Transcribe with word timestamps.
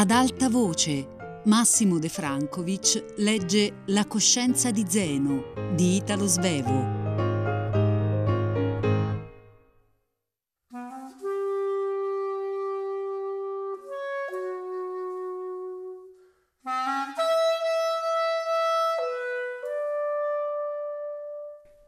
Ad 0.00 0.12
alta 0.12 0.48
voce, 0.48 1.06
Massimo 1.44 1.98
De 1.98 2.08
Francovic 2.08 3.16
legge 3.18 3.82
La 3.88 4.06
coscienza 4.06 4.70
di 4.70 4.86
Zeno 4.88 5.52
di 5.76 5.96
Italo 5.96 6.26
Svevo. 6.26 6.98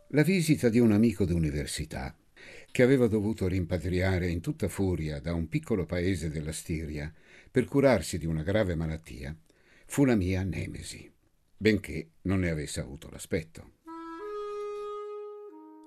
La 0.08 0.22
visita 0.22 0.68
di 0.68 0.78
un 0.78 0.92
amico 0.92 1.24
d'università 1.24 2.14
che 2.70 2.82
aveva 2.82 3.06
dovuto 3.06 3.46
rimpatriare 3.46 4.28
in 4.28 4.42
tutta 4.42 4.68
furia 4.68 5.18
da 5.18 5.32
un 5.32 5.48
piccolo 5.48 5.86
paese 5.86 6.28
della 6.28 6.52
Stiria 6.52 7.10
per 7.52 7.66
curarsi 7.66 8.16
di 8.16 8.24
una 8.24 8.42
grave 8.42 8.74
malattia, 8.74 9.36
fu 9.84 10.06
la 10.06 10.14
mia 10.14 10.42
nemesi, 10.42 11.12
benché 11.54 12.12
non 12.22 12.40
ne 12.40 12.48
avesse 12.48 12.80
avuto 12.80 13.10
l'aspetto. 13.10 13.72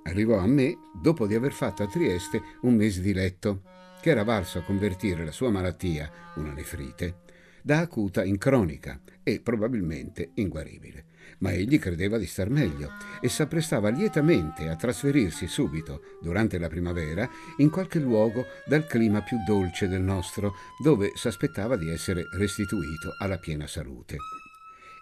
Arrivò 0.04 0.38
a 0.38 0.46
me 0.46 0.76
dopo 1.02 1.26
di 1.26 1.34
aver 1.34 1.52
fatto 1.52 1.82
a 1.82 1.88
Trieste 1.88 2.40
un 2.62 2.76
mese 2.76 3.02
di 3.02 3.14
letto, 3.14 3.64
che 4.00 4.12
era 4.12 4.24
valso 4.24 4.60
a 4.60 4.64
convertire 4.64 5.26
la 5.26 5.32
sua 5.32 5.50
malattia, 5.50 6.34
una 6.36 6.54
nefrite, 6.54 7.24
da 7.66 7.80
acuta 7.80 8.24
in 8.24 8.38
cronica 8.38 9.02
e 9.24 9.42
probabilmente 9.42 10.30
inguaribile 10.36 11.14
ma 11.40 11.52
egli 11.52 11.80
credeva 11.80 12.18
di 12.18 12.26
star 12.26 12.50
meglio 12.50 12.92
e 13.20 13.30
s'apprestava 13.30 13.90
lietamente 13.90 14.70
a 14.70 14.76
trasferirsi 14.76 15.48
subito, 15.48 16.02
durante 16.22 16.58
la 16.58 16.68
primavera, 16.68 17.30
in 17.58 17.70
qualche 17.70 18.00
luogo 18.00 18.46
dal 18.66 18.86
clima 18.86 19.22
più 19.22 19.38
dolce 19.46 19.88
del 19.88 20.02
nostro, 20.02 20.54
dove 20.82 21.12
s'aspettava 21.16 21.76
di 21.76 21.90
essere 21.90 22.28
restituito 22.38 23.16
alla 23.20 23.38
piena 23.38 23.68
salute. 23.68 24.18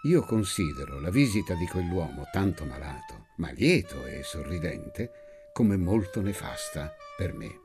Io 0.04 0.22
considero 0.22 1.00
la 1.00 1.10
visita 1.10 1.54
di 1.54 1.66
quell'uomo 1.66 2.28
tanto 2.32 2.66
malato, 2.66 3.28
ma 3.38 3.52
lieto 3.52 4.06
e 4.06 4.22
sorridente, 4.24 5.12
come 5.54 5.78
molto 5.78 6.22
nefasta 6.22 6.94
per 7.16 7.34
me. 7.34 7.60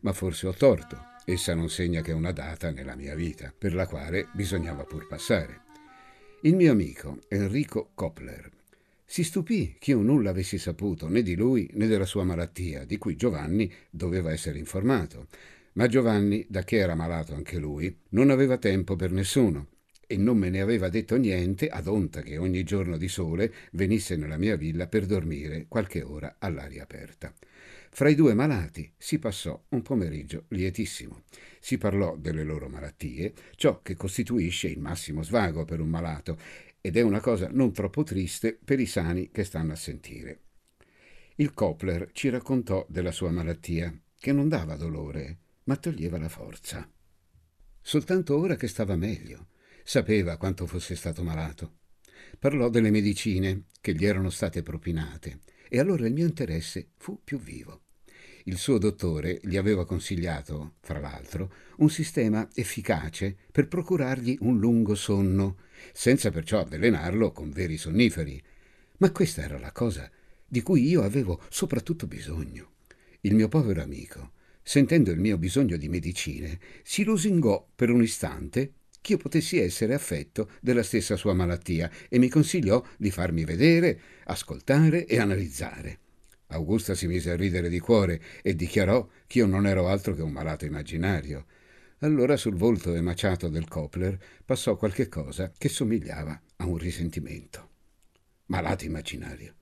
Ma 0.00 0.12
forse 0.12 0.48
ho 0.48 0.52
torto, 0.52 1.11
essa 1.24 1.54
non 1.54 1.68
segna 1.68 2.00
che 2.00 2.12
una 2.12 2.32
data 2.32 2.70
nella 2.70 2.96
mia 2.96 3.14
vita, 3.14 3.52
per 3.56 3.74
la 3.74 3.86
quale 3.86 4.28
bisognava 4.32 4.84
pur 4.84 5.06
passare. 5.06 5.60
Il 6.42 6.56
mio 6.56 6.72
amico 6.72 7.18
Enrico 7.28 7.90
Koppler 7.94 8.50
si 9.04 9.22
stupì 9.22 9.76
che 9.78 9.90
io 9.90 10.00
nulla 10.00 10.30
avessi 10.30 10.58
saputo 10.58 11.08
né 11.08 11.22
di 11.22 11.36
lui 11.36 11.68
né 11.74 11.86
della 11.86 12.06
sua 12.06 12.24
malattia, 12.24 12.84
di 12.84 12.98
cui 12.98 13.14
Giovanni 13.14 13.72
doveva 13.90 14.32
essere 14.32 14.58
informato. 14.58 15.26
Ma 15.74 15.86
Giovanni, 15.86 16.44
da 16.48 16.64
che 16.64 16.78
era 16.78 16.94
malato 16.94 17.34
anche 17.34 17.58
lui, 17.58 17.94
non 18.10 18.30
aveva 18.30 18.58
tempo 18.58 18.96
per 18.96 19.12
nessuno 19.12 19.68
e 20.06 20.16
non 20.16 20.36
me 20.36 20.50
ne 20.50 20.60
aveva 20.60 20.88
detto 20.88 21.16
niente 21.16 21.68
ad 21.68 21.86
onta 21.86 22.20
che 22.20 22.36
ogni 22.36 22.64
giorno 22.64 22.98
di 22.98 23.08
sole 23.08 23.52
venisse 23.72 24.16
nella 24.16 24.36
mia 24.36 24.56
villa 24.56 24.86
per 24.86 25.06
dormire 25.06 25.66
qualche 25.68 26.02
ora 26.02 26.36
all'aria 26.38 26.82
aperta. 26.82 27.32
Fra 27.94 28.08
i 28.08 28.14
due 28.14 28.32
malati 28.32 28.90
si 28.96 29.18
passò 29.18 29.66
un 29.68 29.82
pomeriggio 29.82 30.46
lietissimo. 30.48 31.24
Si 31.60 31.76
parlò 31.76 32.16
delle 32.16 32.42
loro 32.42 32.70
malattie, 32.70 33.34
ciò 33.54 33.82
che 33.82 33.96
costituisce 33.96 34.66
il 34.68 34.80
massimo 34.80 35.22
svago 35.22 35.66
per 35.66 35.78
un 35.78 35.90
malato 35.90 36.38
ed 36.80 36.96
è 36.96 37.02
una 37.02 37.20
cosa 37.20 37.50
non 37.52 37.70
troppo 37.70 38.02
triste 38.02 38.58
per 38.64 38.80
i 38.80 38.86
sani 38.86 39.30
che 39.30 39.44
stanno 39.44 39.72
a 39.72 39.76
sentire. 39.76 40.40
Il 41.34 41.52
Kopler 41.52 42.08
ci 42.12 42.30
raccontò 42.30 42.86
della 42.88 43.12
sua 43.12 43.30
malattia, 43.30 43.94
che 44.18 44.32
non 44.32 44.48
dava 44.48 44.76
dolore, 44.76 45.38
ma 45.64 45.76
toglieva 45.76 46.16
la 46.16 46.30
forza. 46.30 46.90
Soltanto 47.78 48.38
ora 48.38 48.56
che 48.56 48.68
stava 48.68 48.96
meglio, 48.96 49.48
sapeva 49.84 50.38
quanto 50.38 50.66
fosse 50.66 50.96
stato 50.96 51.22
malato. 51.22 51.80
Parlò 52.38 52.70
delle 52.70 52.90
medicine 52.90 53.64
che 53.82 53.94
gli 53.94 54.06
erano 54.06 54.30
state 54.30 54.62
propinate 54.62 55.40
e 55.68 55.78
allora 55.78 56.06
il 56.06 56.14
mio 56.14 56.26
interesse 56.26 56.92
fu 56.96 57.20
più 57.22 57.38
vivo. 57.38 57.81
Il 58.44 58.56
suo 58.56 58.78
dottore 58.78 59.38
gli 59.42 59.56
aveva 59.56 59.86
consigliato, 59.86 60.74
fra 60.80 60.98
l'altro, 60.98 61.52
un 61.76 61.90
sistema 61.90 62.48
efficace 62.54 63.36
per 63.52 63.68
procurargli 63.68 64.36
un 64.40 64.58
lungo 64.58 64.96
sonno, 64.96 65.58
senza 65.92 66.30
perciò 66.30 66.58
avvelenarlo 66.58 67.30
con 67.30 67.50
veri 67.50 67.76
sonniferi. 67.76 68.42
Ma 68.98 69.12
questa 69.12 69.42
era 69.42 69.58
la 69.58 69.70
cosa 69.70 70.10
di 70.44 70.60
cui 70.60 70.86
io 70.88 71.02
avevo 71.02 71.40
soprattutto 71.50 72.06
bisogno. 72.06 72.72
Il 73.20 73.34
mio 73.34 73.48
povero 73.48 73.80
amico, 73.80 74.32
sentendo 74.62 75.10
il 75.12 75.20
mio 75.20 75.38
bisogno 75.38 75.76
di 75.76 75.88
medicine, 75.88 76.58
si 76.82 77.04
lusingò 77.04 77.68
per 77.74 77.90
un 77.90 78.02
istante 78.02 78.72
che 79.00 79.12
io 79.12 79.18
potessi 79.18 79.58
essere 79.58 79.94
affetto 79.94 80.50
della 80.60 80.82
stessa 80.82 81.16
sua 81.16 81.32
malattia 81.32 81.90
e 82.08 82.18
mi 82.18 82.28
consigliò 82.28 82.84
di 82.96 83.10
farmi 83.10 83.44
vedere, 83.44 84.00
ascoltare 84.24 85.06
e 85.06 85.18
analizzare. 85.18 86.01
Augusta 86.52 86.94
si 86.94 87.06
mise 87.06 87.30
a 87.30 87.36
ridere 87.36 87.68
di 87.68 87.78
cuore 87.78 88.20
e 88.42 88.54
dichiarò 88.54 89.08
che 89.26 89.38
io 89.38 89.46
non 89.46 89.66
ero 89.66 89.88
altro 89.88 90.14
che 90.14 90.22
un 90.22 90.32
malato 90.32 90.64
immaginario. 90.64 91.46
Allora 91.98 92.36
sul 92.36 92.54
volto 92.54 92.94
emaciato 92.94 93.48
del 93.48 93.68
Kopler 93.68 94.18
passò 94.44 94.76
qualche 94.76 95.08
cosa 95.08 95.52
che 95.56 95.68
somigliava 95.68 96.40
a 96.56 96.66
un 96.66 96.76
risentimento. 96.76 97.70
Malato 98.46 98.84
immaginario. 98.84 99.54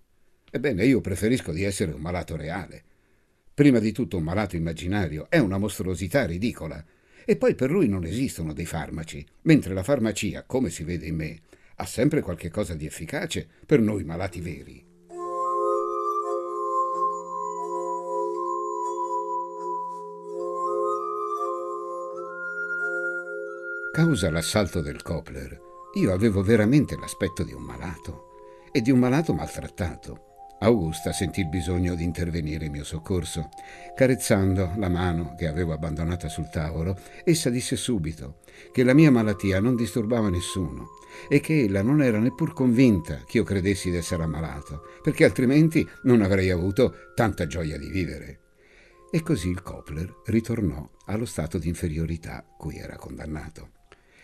Ebbene, 0.51 0.85
io 0.85 1.01
preferisco 1.01 1.53
di 1.53 1.63
essere 1.63 1.93
un 1.93 2.01
malato 2.01 2.37
reale. 2.37 2.83
Prima 3.55 3.79
di 3.79 3.93
tutto 3.93 4.17
un 4.17 4.25
malato 4.25 4.57
immaginario 4.57 5.27
è 5.29 5.39
una 5.39 5.59
mostruosità 5.59 6.27
ridicola. 6.27 6.85
E 7.25 7.37
poi 7.37 7.55
per 7.55 7.71
lui 7.71 7.87
non 7.87 8.05
esistono 8.05 8.53
dei 8.53 8.67
farmaci, 8.67 9.25
mentre 9.43 9.75
la 9.75 9.83
farmacia, 9.83 10.45
come 10.45 10.71
si 10.71 10.83
vede 10.83 11.07
in 11.07 11.17
me, 11.17 11.41
ha 11.77 11.87
sempre 11.87 12.23
qualche 12.23 12.51
cosa 12.51 12.75
di 12.75 12.87
efficace 12.87 13.47
per 13.65 13.81
noi 13.81 14.03
malati 14.03 14.41
veri. 14.41 14.90
Causa 23.93 24.31
l'assalto 24.31 24.81
del 24.81 25.03
Kopler, 25.03 25.61
io 25.95 26.13
avevo 26.13 26.45
veramente 26.45 26.97
l'aspetto 26.97 27.43
di 27.43 27.53
un 27.53 27.63
malato 27.63 28.69
e 28.71 28.83
di 28.83 28.93
un 28.93 29.01
malato 29.01 29.35
maltrattato. 29.35 30.27
Augusta 30.61 31.13
sentì 31.13 31.41
il 31.41 31.49
bisogno 31.49 31.97
di 31.97 32.05
intervenire 32.05 32.67
in 32.67 32.71
mio 32.71 32.85
soccorso. 32.85 33.49
Carezzando 33.97 34.75
la 34.77 34.89
mano 34.89 35.35
che 35.37 35.49
avevo 35.49 35.73
abbandonata 35.73 36.29
sul 36.29 36.49
tavolo, 36.51 36.97
essa 37.25 37.51
disse 37.51 37.75
subito 37.75 38.39
che 38.71 38.85
la 38.85 38.95
mia 38.95 39.11
malattia 39.11 39.59
non 39.59 39.75
disturbava 39.75 40.29
nessuno 40.31 40.91
e 41.29 41.41
che 41.41 41.65
ella 41.65 41.83
non 41.83 42.01
era 42.01 42.21
neppur 42.21 42.53
convinta 42.53 43.25
che 43.27 43.39
io 43.39 43.45
credessi 43.45 43.91
di 43.91 43.97
essere 43.97 44.23
ammalato, 44.23 44.83
perché 45.03 45.25
altrimenti 45.25 45.85
non 46.05 46.23
avrei 46.23 46.51
avuto 46.51 47.11
tanta 47.17 47.49
gioia 47.49 47.77
di 47.77 47.89
vivere. 47.89 48.39
E 49.11 49.21
così 49.25 49.49
il 49.49 49.63
Kopler 49.63 50.21
ritornò 50.27 50.89
allo 51.07 51.25
stato 51.25 51.59
di 51.59 51.67
inferiorità 51.67 52.47
cui 52.57 52.79
era 52.79 52.95
condannato. 52.95 53.79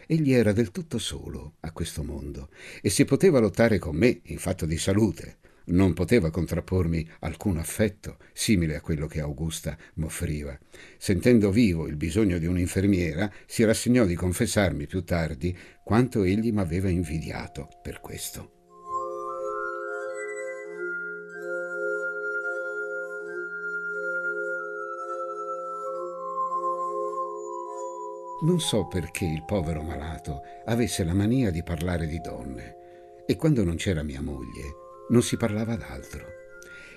Egli 0.06 0.32
era 0.32 0.52
del 0.52 0.70
tutto 0.70 0.98
solo 0.98 1.54
a 1.60 1.72
questo 1.72 2.02
mondo 2.02 2.48
e 2.80 2.90
se 2.90 3.04
poteva 3.04 3.40
lottare 3.40 3.78
con 3.78 3.96
me 3.96 4.20
in 4.24 4.38
fatto 4.38 4.64
di 4.64 4.78
salute 4.78 5.38
non 5.66 5.94
poteva 5.94 6.30
contrappormi 6.30 7.08
alcun 7.20 7.58
affetto 7.58 8.18
simile 8.32 8.76
a 8.76 8.80
quello 8.80 9.06
che 9.06 9.20
Augusta 9.20 9.76
m'offriva. 9.94 10.56
Sentendo 10.96 11.50
vivo 11.50 11.86
il 11.88 11.96
bisogno 11.96 12.38
di 12.38 12.46
un'infermiera, 12.46 13.30
si 13.46 13.64
rassegnò 13.64 14.04
di 14.04 14.14
confessarmi 14.14 14.86
più 14.86 15.02
tardi 15.02 15.56
quanto 15.82 16.22
egli 16.22 16.52
m'aveva 16.52 16.88
invidiato 16.88 17.68
per 17.82 18.00
questo. 18.00 18.55
Non 28.42 28.60
so 28.60 28.86
perché 28.86 29.24
il 29.24 29.44
povero 29.44 29.82
malato 29.82 30.42
avesse 30.66 31.04
la 31.04 31.14
mania 31.14 31.50
di 31.50 31.62
parlare 31.62 32.06
di 32.06 32.20
donne 32.20 32.76
e 33.24 33.36
quando 33.36 33.64
non 33.64 33.76
c'era 33.76 34.02
mia 34.02 34.20
moglie 34.20 34.74
non 35.08 35.22
si 35.22 35.38
parlava 35.38 35.74
d'altro. 35.74 36.26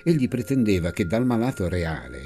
Egli 0.04 0.28
pretendeva 0.28 0.92
che 0.92 1.06
dal 1.06 1.26
malato 1.26 1.70
reale, 1.70 2.20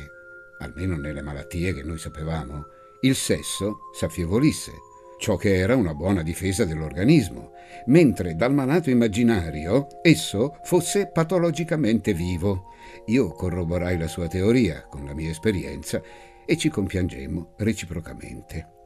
almeno 0.60 0.95
nelle 0.95 1.21
malattie 1.21 1.74
che 1.74 1.83
noi 1.83 2.00
sapevamo, 2.00 2.65
il 3.01 3.15
sesso 3.15 3.77
s'affievolisse, 3.94 4.71
ciò 5.19 5.36
che 5.36 5.57
era 5.57 5.75
una 5.75 5.94
buona 5.94 6.24
difesa 6.24 6.65
dell'organismo, 6.65 7.51
mentre 7.86 8.36
dal 8.36 8.54
malato 8.54 8.89
immaginario 8.89 9.88
esso 10.01 10.57
fosse 10.63 11.12
patologicamente 11.12 12.13
vivo. 12.13 12.71
Io 13.07 13.31
corroborai 13.31 13.98
la 13.98 14.07
sua 14.07 14.27
teoria 14.27 14.88
con 14.88 15.06
la 15.06 15.13
mia 15.13 15.30
esperienza 15.30 16.01
e 16.45 16.57
ci 16.57 16.69
compiangemmo 16.69 17.54
reciprocamente. 17.57 18.81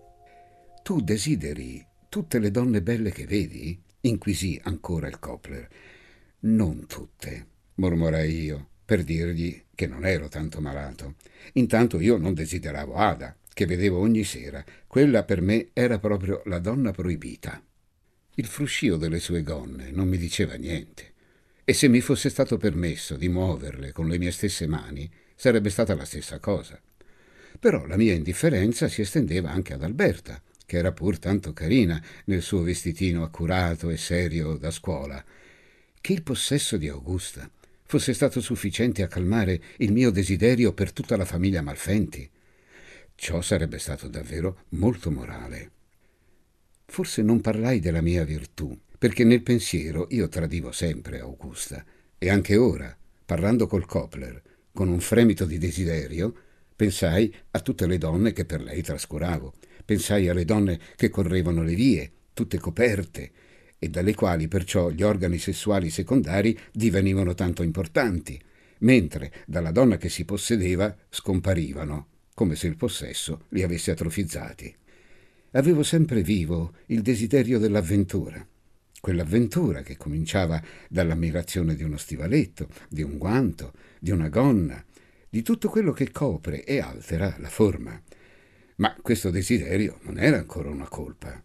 Tu 0.87 1.01
desideri 1.01 1.85
tutte 2.07 2.39
le 2.39 2.49
donne 2.49 2.81
belle 2.81 3.11
che 3.11 3.25
vedi? 3.25 3.77
inquisì 3.99 4.57
ancora 4.63 5.09
il 5.09 5.19
Kopler. 5.19 5.67
Non 6.43 6.87
tutte, 6.87 7.47
mormorai 7.73 8.43
io, 8.43 8.69
per 8.85 9.03
dirgli 9.03 9.65
che 9.75 9.85
non 9.85 10.05
ero 10.05 10.29
tanto 10.29 10.61
malato. 10.61 11.15
Intanto 11.55 11.99
io 11.99 12.15
non 12.15 12.33
desideravo 12.33 12.93
Ada, 12.93 13.35
che 13.53 13.65
vedevo 13.65 13.99
ogni 13.99 14.23
sera, 14.23 14.63
quella 14.87 15.25
per 15.25 15.41
me 15.41 15.71
era 15.73 15.99
proprio 15.99 16.41
la 16.45 16.59
donna 16.59 16.91
proibita. 16.91 17.61
Il 18.35 18.45
fruscio 18.45 18.95
delle 18.95 19.19
sue 19.19 19.43
gonne 19.43 19.91
non 19.91 20.07
mi 20.07 20.17
diceva 20.17 20.53
niente, 20.53 21.11
e 21.65 21.73
se 21.73 21.89
mi 21.89 21.99
fosse 21.99 22.29
stato 22.29 22.55
permesso 22.55 23.17
di 23.17 23.27
muoverle 23.27 23.91
con 23.91 24.07
le 24.07 24.17
mie 24.17 24.31
stesse 24.31 24.67
mani, 24.67 25.11
sarebbe 25.35 25.69
stata 25.69 25.93
la 25.95 26.05
stessa 26.05 26.39
cosa. 26.39 26.81
Però 27.59 27.85
la 27.85 27.97
mia 27.97 28.13
indifferenza 28.13 28.87
si 28.87 29.01
estendeva 29.01 29.51
anche 29.51 29.73
ad 29.73 29.83
Alberta, 29.83 30.41
che 30.67 30.77
era 30.77 30.91
pur 30.91 31.17
tanto 31.17 31.53
carina 31.53 31.99
nel 32.25 32.41
suo 32.41 32.61
vestitino 32.61 33.23
accurato 33.23 33.89
e 33.89 33.95
serio 33.95 34.57
da 34.57 34.69
scuola. 34.69 35.23
Che 35.99 36.13
il 36.13 36.21
possesso 36.21 36.75
di 36.75 36.89
Augusta 36.89 37.49
fosse 37.85 38.13
stato 38.13 38.41
sufficiente 38.41 39.01
a 39.01 39.07
calmare 39.07 39.61
il 39.77 39.93
mio 39.93 40.11
desiderio 40.11 40.73
per 40.73 40.91
tutta 40.91 41.15
la 41.15 41.23
famiglia 41.23 41.61
Malfenti. 41.61 42.29
Ciò 43.15 43.41
sarebbe 43.41 43.79
stato 43.79 44.09
davvero 44.09 44.65
molto 44.71 45.09
morale. 45.09 45.71
Forse 46.85 47.21
non 47.21 47.39
parlai 47.39 47.79
della 47.79 48.01
mia 48.01 48.25
virtù, 48.25 48.77
perché 48.99 49.23
nel 49.23 49.43
pensiero 49.43 50.07
io 50.09 50.27
tradivo 50.27 50.73
sempre 50.73 51.19
Augusta, 51.19 51.83
e 52.17 52.29
anche 52.29 52.57
ora, 52.57 52.95
parlando 53.25 53.67
col 53.67 53.85
Copler, 53.85 54.41
con 54.73 54.89
un 54.89 54.99
fremito 54.99 55.45
di 55.45 55.57
desiderio, 55.57 56.33
pensai 56.75 57.33
a 57.51 57.61
tutte 57.61 57.87
le 57.87 57.97
donne 57.97 58.33
che 58.33 58.43
per 58.43 58.61
lei 58.61 58.81
trascuravo, 58.81 59.53
pensai 59.87 60.27
alle 60.27 60.43
donne 60.43 60.77
che 60.97 61.09
correvano 61.09 61.63
le 61.63 61.73
vie, 61.73 62.11
tutte 62.33 62.59
coperte, 62.59 63.31
e 63.79 63.87
dalle 63.87 64.13
quali 64.13 64.49
perciò 64.49 64.89
gli 64.89 65.01
organi 65.01 65.37
sessuali 65.37 65.89
secondari 65.89 66.57
divenivano 66.73 67.33
tanto 67.33 67.63
importanti, 67.63 68.37
mentre 68.79 69.31
dalla 69.45 69.71
donna 69.71 69.95
che 69.95 70.09
si 70.09 70.25
possedeva 70.25 70.93
scomparivano 71.09 72.07
come 72.33 72.55
se 72.55 72.67
il 72.67 72.75
possesso 72.75 73.45
li 73.49 73.63
avesse 73.63 73.91
atrofizzati. 73.91 74.75
Avevo 75.51 75.83
sempre 75.83 76.21
vivo 76.21 76.73
il 76.87 77.01
desiderio 77.01 77.57
dell'avventura, 77.57 78.45
quell'avventura 78.99 79.83
che 79.83 79.95
cominciava 79.95 80.61
dall'ammirazione 80.89 81.75
di 81.75 81.83
uno 81.83 81.95
stivaletto, 81.95 82.67
di 82.89 83.03
un 83.03 83.17
guanto, 83.17 83.71
di 83.99 84.11
una 84.11 84.27
gonna, 84.27 84.83
di 85.29 85.41
tutto 85.43 85.69
quello 85.69 85.93
che 85.93 86.11
copre 86.11 86.65
e 86.65 86.79
altera 86.79 87.33
la 87.39 87.49
forma. 87.49 87.99
Ma 88.77 88.95
questo 89.01 89.29
desiderio 89.29 89.99
non 90.03 90.19
era 90.19 90.37
ancora 90.37 90.69
una 90.69 90.87
colpa. 90.87 91.43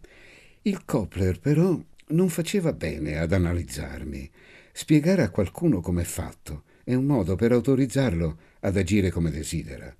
Il 0.62 0.84
Copler 0.84 1.40
però 1.40 1.80
non 2.08 2.28
faceva 2.28 2.72
bene 2.72 3.18
ad 3.18 3.32
analizzarmi. 3.32 4.30
Spiegare 4.72 5.22
a 5.22 5.30
qualcuno 5.30 5.80
com'è 5.80 6.04
fatto 6.04 6.64
è 6.84 6.94
un 6.94 7.04
modo 7.04 7.34
per 7.34 7.52
autorizzarlo 7.52 8.38
ad 8.60 8.76
agire 8.76 9.10
come 9.10 9.30
desidera. 9.30 9.94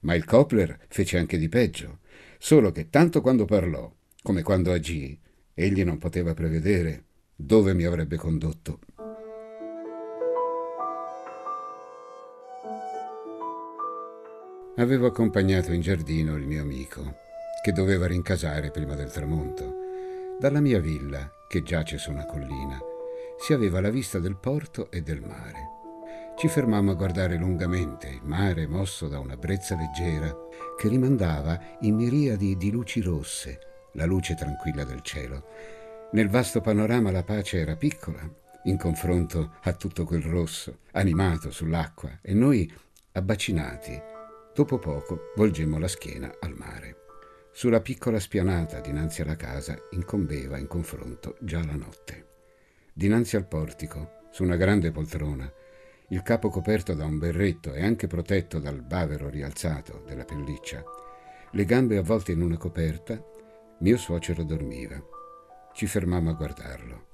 Ma 0.00 0.14
il 0.14 0.24
Copler 0.24 0.78
fece 0.88 1.18
anche 1.18 1.36
di 1.36 1.48
peggio, 1.48 1.98
solo 2.38 2.72
che 2.72 2.88
tanto 2.88 3.20
quando 3.20 3.44
parlò 3.44 3.92
come 4.22 4.42
quando 4.42 4.72
agì, 4.72 5.18
egli 5.54 5.84
non 5.84 5.98
poteva 5.98 6.34
prevedere 6.34 7.04
dove 7.34 7.74
mi 7.74 7.84
avrebbe 7.84 8.16
condotto. 8.16 8.80
Avevo 14.78 15.08
accompagnato 15.08 15.72
in 15.72 15.80
giardino 15.80 16.36
il 16.36 16.46
mio 16.46 16.62
amico, 16.62 17.16
che 17.64 17.72
doveva 17.72 18.06
rincasare 18.06 18.70
prima 18.70 18.94
del 18.94 19.10
tramonto. 19.10 19.74
Dalla 20.38 20.60
mia 20.60 20.78
villa, 20.78 21.28
che 21.48 21.64
giace 21.64 21.98
su 21.98 22.12
una 22.12 22.24
collina, 22.24 22.78
si 23.40 23.52
aveva 23.52 23.80
la 23.80 23.90
vista 23.90 24.20
del 24.20 24.36
porto 24.36 24.88
e 24.92 25.02
del 25.02 25.20
mare. 25.20 25.76
Ci 26.36 26.46
fermammo 26.46 26.92
a 26.92 26.94
guardare 26.94 27.36
lungamente 27.36 28.06
il 28.06 28.20
mare 28.22 28.68
mosso 28.68 29.08
da 29.08 29.18
una 29.18 29.36
brezza 29.36 29.74
leggera 29.74 30.32
che 30.78 30.86
rimandava 30.86 31.58
in 31.80 31.96
miriadi 31.96 32.56
di 32.56 32.70
luci 32.70 33.00
rosse, 33.00 33.58
la 33.94 34.04
luce 34.04 34.36
tranquilla 34.36 34.84
del 34.84 35.00
cielo. 35.00 35.46
Nel 36.12 36.28
vasto 36.28 36.60
panorama 36.60 37.10
la 37.10 37.24
pace 37.24 37.58
era 37.58 37.74
piccola, 37.74 38.20
in 38.62 38.76
confronto 38.76 39.54
a 39.60 39.72
tutto 39.72 40.04
quel 40.04 40.22
rosso, 40.22 40.82
animato 40.92 41.50
sull'acqua, 41.50 42.20
e 42.22 42.32
noi, 42.32 42.72
abbacinati, 43.10 44.16
dopo 44.58 44.80
poco 44.80 45.30
volgemmo 45.36 45.78
la 45.78 45.86
schiena 45.86 46.34
al 46.40 46.52
mare. 46.56 46.96
Sulla 47.52 47.80
piccola 47.80 48.18
spianata 48.18 48.80
dinanzi 48.80 49.22
alla 49.22 49.36
casa 49.36 49.78
incombeva 49.90 50.58
in 50.58 50.66
confronto 50.66 51.36
già 51.38 51.64
la 51.64 51.76
notte. 51.76 52.26
Dinanzi 52.92 53.36
al 53.36 53.46
portico, 53.46 54.26
su 54.32 54.42
una 54.42 54.56
grande 54.56 54.90
poltrona, 54.90 55.48
il 56.08 56.22
capo 56.22 56.48
coperto 56.48 56.94
da 56.94 57.04
un 57.04 57.18
berretto 57.18 57.72
e 57.72 57.84
anche 57.84 58.08
protetto 58.08 58.58
dal 58.58 58.82
bavero 58.82 59.28
rialzato 59.28 60.02
della 60.04 60.24
pelliccia, 60.24 60.82
le 61.52 61.64
gambe 61.64 61.96
avvolte 61.96 62.32
in 62.32 62.42
una 62.42 62.56
coperta, 62.56 63.24
mio 63.78 63.96
suocero 63.96 64.42
dormiva. 64.42 65.00
Ci 65.72 65.86
fermammo 65.86 66.30
a 66.30 66.34
guardarlo. 66.34 67.06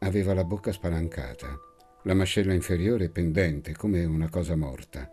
Aveva 0.00 0.34
la 0.34 0.44
bocca 0.44 0.72
spalancata, 0.72 1.58
la 2.02 2.14
mascella 2.14 2.52
inferiore 2.52 3.08
pendente 3.08 3.74
come 3.74 4.04
una 4.04 4.28
cosa 4.28 4.54
morta 4.54 5.12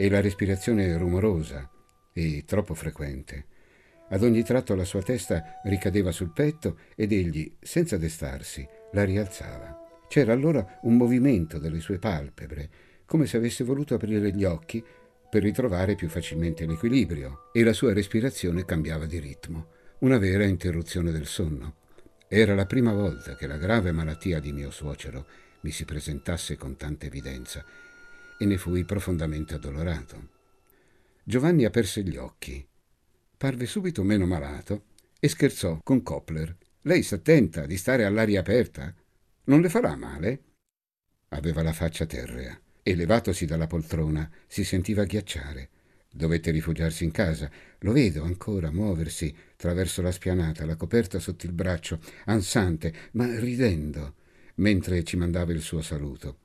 e 0.00 0.08
la 0.08 0.20
respirazione 0.20 0.96
rumorosa 0.96 1.68
e 2.12 2.44
troppo 2.46 2.74
frequente. 2.74 3.46
Ad 4.10 4.22
ogni 4.22 4.44
tratto 4.44 4.76
la 4.76 4.84
sua 4.84 5.02
testa 5.02 5.60
ricadeva 5.64 6.12
sul 6.12 6.30
petto 6.32 6.78
ed 6.94 7.10
egli, 7.10 7.56
senza 7.60 7.96
destarsi, 7.96 8.64
la 8.92 9.02
rialzava. 9.02 10.04
C'era 10.06 10.32
allora 10.32 10.78
un 10.82 10.96
movimento 10.96 11.58
delle 11.58 11.80
sue 11.80 11.98
palpebre, 11.98 12.70
come 13.06 13.26
se 13.26 13.38
avesse 13.38 13.64
voluto 13.64 13.94
aprire 13.94 14.30
gli 14.30 14.44
occhi 14.44 14.84
per 15.28 15.42
ritrovare 15.42 15.96
più 15.96 16.08
facilmente 16.08 16.64
l'equilibrio, 16.64 17.50
e 17.52 17.64
la 17.64 17.72
sua 17.72 17.92
respirazione 17.92 18.64
cambiava 18.64 19.04
di 19.04 19.18
ritmo, 19.18 19.66
una 19.98 20.18
vera 20.18 20.44
interruzione 20.44 21.10
del 21.10 21.26
sonno. 21.26 21.74
Era 22.28 22.54
la 22.54 22.66
prima 22.66 22.92
volta 22.92 23.34
che 23.34 23.48
la 23.48 23.56
grave 23.56 23.90
malattia 23.90 24.38
di 24.38 24.52
mio 24.52 24.70
suocero 24.70 25.26
mi 25.62 25.72
si 25.72 25.84
presentasse 25.84 26.56
con 26.56 26.76
tanta 26.76 27.06
evidenza, 27.06 27.64
e 28.38 28.46
ne 28.46 28.56
fui 28.56 28.84
profondamente 28.84 29.54
addolorato. 29.54 30.36
Giovanni 31.22 31.64
aperse 31.64 32.02
gli 32.02 32.16
occhi, 32.16 32.66
parve 33.36 33.66
subito 33.66 34.02
meno 34.02 34.26
malato 34.26 34.84
e 35.20 35.28
scherzò 35.28 35.80
con 35.82 36.02
Copler. 36.02 36.56
Lei 36.82 37.02
sta 37.02 37.16
attenta 37.16 37.66
di 37.66 37.76
stare 37.76 38.04
all'aria 38.04 38.40
aperta? 38.40 38.94
Non 39.44 39.60
le 39.60 39.68
farà 39.68 39.94
male? 39.96 40.42
Aveva 41.30 41.62
la 41.62 41.72
faccia 41.72 42.06
terrea 42.06 42.58
e, 42.82 42.94
levatosi 42.94 43.44
dalla 43.44 43.66
poltrona, 43.66 44.30
si 44.46 44.64
sentiva 44.64 45.04
ghiacciare. 45.04 45.68
Dovette 46.10 46.50
rifugiarsi 46.50 47.04
in 47.04 47.10
casa. 47.10 47.50
Lo 47.80 47.92
vedo 47.92 48.22
ancora 48.22 48.72
muoversi 48.72 49.34
traverso 49.56 50.00
la 50.00 50.10
spianata, 50.10 50.64
la 50.64 50.76
coperta 50.76 51.18
sotto 51.18 51.44
il 51.44 51.52
braccio, 51.52 52.00
ansante, 52.24 52.94
ma 53.12 53.38
ridendo, 53.38 54.14
mentre 54.56 55.04
ci 55.04 55.16
mandava 55.16 55.52
il 55.52 55.60
suo 55.60 55.82
saluto. 55.82 56.38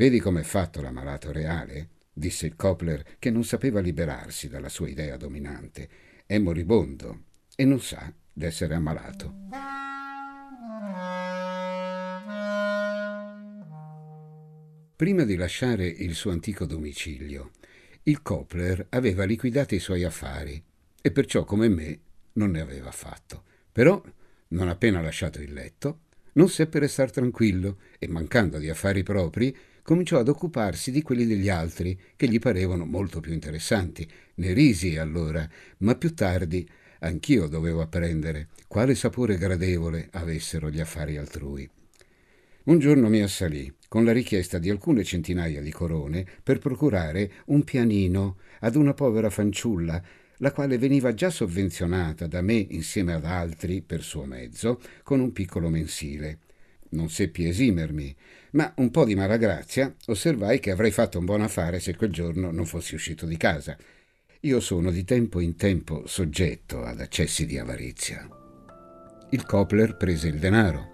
Vedi 0.00 0.18
com'è 0.18 0.42
fatto 0.42 0.80
l'ammalato 0.80 1.30
reale? 1.30 1.88
disse 2.10 2.46
il 2.46 2.56
Copler, 2.56 3.04
che 3.18 3.30
non 3.30 3.44
sapeva 3.44 3.80
liberarsi 3.80 4.48
dalla 4.48 4.70
sua 4.70 4.88
idea 4.88 5.18
dominante. 5.18 5.90
È 6.24 6.38
moribondo 6.38 7.24
e 7.54 7.66
non 7.66 7.82
sa 7.82 8.10
d'essere 8.32 8.76
ammalato. 8.76 9.34
Prima 14.96 15.24
di 15.24 15.36
lasciare 15.36 15.86
il 15.86 16.14
suo 16.14 16.30
antico 16.30 16.64
domicilio, 16.64 17.50
il 18.04 18.22
Copler 18.22 18.86
aveva 18.88 19.24
liquidato 19.24 19.74
i 19.74 19.80
suoi 19.80 20.04
affari 20.04 20.64
e 21.02 21.10
perciò, 21.10 21.44
come 21.44 21.68
me, 21.68 22.00
non 22.32 22.52
ne 22.52 22.62
aveva 22.62 22.90
fatto. 22.90 23.42
Però, 23.70 24.02
non 24.48 24.68
appena 24.70 25.02
lasciato 25.02 25.42
il 25.42 25.52
letto, 25.52 26.04
non 26.32 26.48
seppe 26.48 26.78
restar 26.78 27.10
tranquillo 27.10 27.80
e, 27.98 28.08
mancando 28.08 28.56
di 28.56 28.70
affari 28.70 29.02
propri, 29.02 29.54
cominciò 29.82 30.18
ad 30.18 30.28
occuparsi 30.28 30.90
di 30.90 31.02
quelli 31.02 31.26
degli 31.26 31.48
altri, 31.48 31.98
che 32.16 32.28
gli 32.28 32.38
parevano 32.38 32.84
molto 32.84 33.20
più 33.20 33.32
interessanti. 33.32 34.08
Ne 34.34 34.52
risi 34.52 34.96
allora, 34.96 35.48
ma 35.78 35.94
più 35.94 36.14
tardi 36.14 36.68
anch'io 37.00 37.46
dovevo 37.46 37.80
apprendere 37.80 38.48
quale 38.66 38.94
sapore 38.94 39.36
gradevole 39.36 40.08
avessero 40.12 40.70
gli 40.70 40.80
affari 40.80 41.16
altrui. 41.16 41.68
Un 42.62 42.78
giorno 42.78 43.08
mi 43.08 43.22
assalì 43.22 43.72
con 43.88 44.04
la 44.04 44.12
richiesta 44.12 44.58
di 44.58 44.70
alcune 44.70 45.02
centinaia 45.02 45.60
di 45.60 45.72
corone 45.72 46.26
per 46.42 46.58
procurare 46.58 47.32
un 47.46 47.64
pianino 47.64 48.36
ad 48.60 48.76
una 48.76 48.94
povera 48.94 49.30
fanciulla, 49.30 50.00
la 50.36 50.52
quale 50.52 50.78
veniva 50.78 51.12
già 51.14 51.30
sovvenzionata 51.30 52.26
da 52.26 52.42
me 52.42 52.54
insieme 52.54 53.14
ad 53.14 53.24
altri 53.24 53.82
per 53.82 54.02
suo 54.02 54.24
mezzo 54.24 54.80
con 55.02 55.20
un 55.20 55.32
piccolo 55.32 55.68
mensile. 55.68 56.38
Non 56.90 57.08
seppi 57.08 57.46
esimermi, 57.46 58.14
ma 58.52 58.72
un 58.76 58.90
po' 58.90 59.04
di 59.04 59.14
malagrazia 59.14 59.94
osservai 60.06 60.60
che 60.60 60.70
avrei 60.70 60.90
fatto 60.90 61.18
un 61.18 61.24
buon 61.24 61.42
affare 61.42 61.80
se 61.80 61.94
quel 61.96 62.10
giorno 62.10 62.50
non 62.50 62.66
fossi 62.66 62.94
uscito 62.94 63.26
di 63.26 63.36
casa. 63.36 63.76
Io 64.40 64.60
sono 64.60 64.90
di 64.90 65.04
tempo 65.04 65.40
in 65.40 65.56
tempo 65.56 66.04
soggetto 66.06 66.82
ad 66.82 67.00
accessi 67.00 67.46
di 67.46 67.58
avarizia. 67.58 68.26
Il 69.30 69.44
Copler 69.44 69.96
prese 69.96 70.28
il 70.28 70.38
denaro 70.38 70.92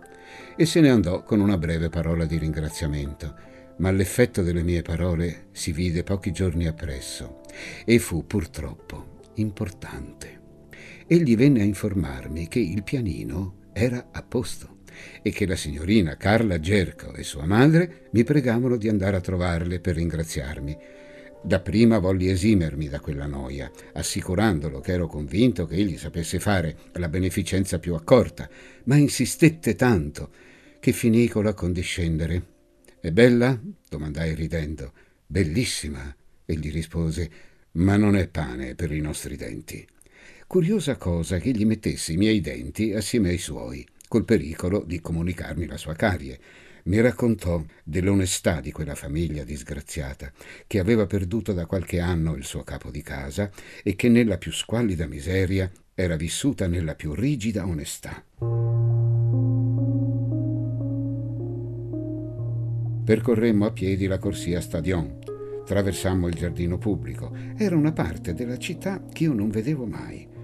e 0.57 0.67
se 0.67 0.81
ne 0.81 0.91
andò 0.91 1.23
con 1.23 1.41
una 1.41 1.57
breve 1.57 1.89
parola 1.89 2.25
di 2.25 2.39
ringraziamento, 2.39 3.35
ma 3.79 3.91
l'effetto 3.91 4.43
delle 4.43 4.63
mie 4.63 4.83
parole 4.83 5.49
si 5.53 5.73
vide 5.73 6.03
pochi 6.03 6.33
giorni 6.33 6.67
appresso 6.67 7.41
e 7.85 7.99
fu 7.99 8.27
purtroppo 8.27 9.21
importante. 9.35 10.41
Egli 11.07 11.37
venne 11.37 11.61
a 11.61 11.65
informarmi 11.65 12.49
che 12.49 12.59
il 12.59 12.83
pianino 12.83 13.71
era 13.73 14.09
a 14.11 14.23
posto 14.23 14.75
e 15.23 15.31
che 15.31 15.47
la 15.47 15.57
signorina 15.57 16.17
Carla 16.17 16.61
Gerco 16.61 17.15
e 17.15 17.23
sua 17.23 17.47
madre 17.47 18.09
mi 18.11 18.25
pregavano 18.25 18.76
di 18.76 18.88
andare 18.88 19.17
a 19.17 19.21
trovarle 19.21 19.81
per 19.81 19.97
ringraziarmi. 19.97 20.76
Dapprima 21.43 21.99
volli 21.99 22.29
esimermi 22.29 22.88
da 22.88 22.99
quella 22.99 23.26
noia, 23.26 23.71
assicurandolo 23.93 24.81
che 24.81 24.93
ero 24.93 25.07
convinto 25.07 25.65
che 25.67 25.76
egli 25.76 25.97
sapesse 25.97 26.41
fare 26.41 26.76
la 26.95 27.09
beneficenza 27.09 27.79
più 27.79 27.95
accorta, 27.95 28.49
ma 28.85 28.97
insistette 28.97 29.76
tanto 29.76 30.31
che 30.81 30.93
finii 30.93 31.29
con 31.29 31.45
l'accondiscendere. 31.45 32.43
È 33.00 33.12
bella? 33.12 33.61
domandai 33.88 34.35
ridendo. 34.35 34.93
Bellissima, 35.25 36.15
egli 36.45 36.73
rispose, 36.73 37.31
ma 37.73 37.97
non 37.97 38.17
è 38.17 38.26
pane 38.29 38.75
per 38.75 38.91
i 38.91 39.00
nostri 39.00 39.37
denti. 39.37 39.87
Curiosa 40.47 40.97
cosa 40.97 41.38
che 41.38 41.50
egli 41.50 41.67
mettesse 41.67 42.12
i 42.12 42.17
miei 42.17 42.41
denti 42.41 42.93
assieme 42.93 43.31
ai 43.31 43.38
suoi, 43.38 43.87
col 44.09 44.25
pericolo 44.25 44.83
di 44.85 45.01
comunicarmi 45.01 45.67
la 45.67 45.77
sua 45.77 45.95
carie. 45.95 46.39
Mi 46.85 47.01
raccontò 47.01 47.65
dell'onestà 47.83 48.61
di 48.61 48.71
quella 48.71 48.95
famiglia 48.95 49.43
disgraziata, 49.43 50.31
che 50.67 50.79
aveva 50.79 51.07
perduto 51.07 51.53
da 51.53 51.67
qualche 51.67 51.99
anno 51.99 52.35
il 52.37 52.45
suo 52.45 52.63
capo 52.63 52.91
di 52.91 53.03
casa 53.03 53.51
e 53.83 53.97
che 53.97 54.09
nella 54.09 54.39
più 54.39 54.53
squallida 54.53 55.07
miseria 55.07 55.71
era 55.95 56.17
vissuta 56.17 56.69
nella 56.69 56.95
più 56.95 57.15
rigida 57.15 57.67
onestà. 57.67 58.25
Percorremmo 63.05 63.67
a 63.67 63.71
piedi 63.73 64.07
la 64.07 64.19
corsia 64.19 64.61
Stadion, 64.61 65.19
traversammo 65.65 66.29
il 66.29 66.35
giardino 66.35 66.77
pubblico. 66.79 67.33
Era 67.57 67.77
una 67.77 67.93
parte 67.93 68.35
della 68.35 68.59
città 68.59 69.03
che 69.13 69.25
io 69.25 69.33
non 69.33 69.49
vedevo 69.49 69.87
mai. 69.87 70.36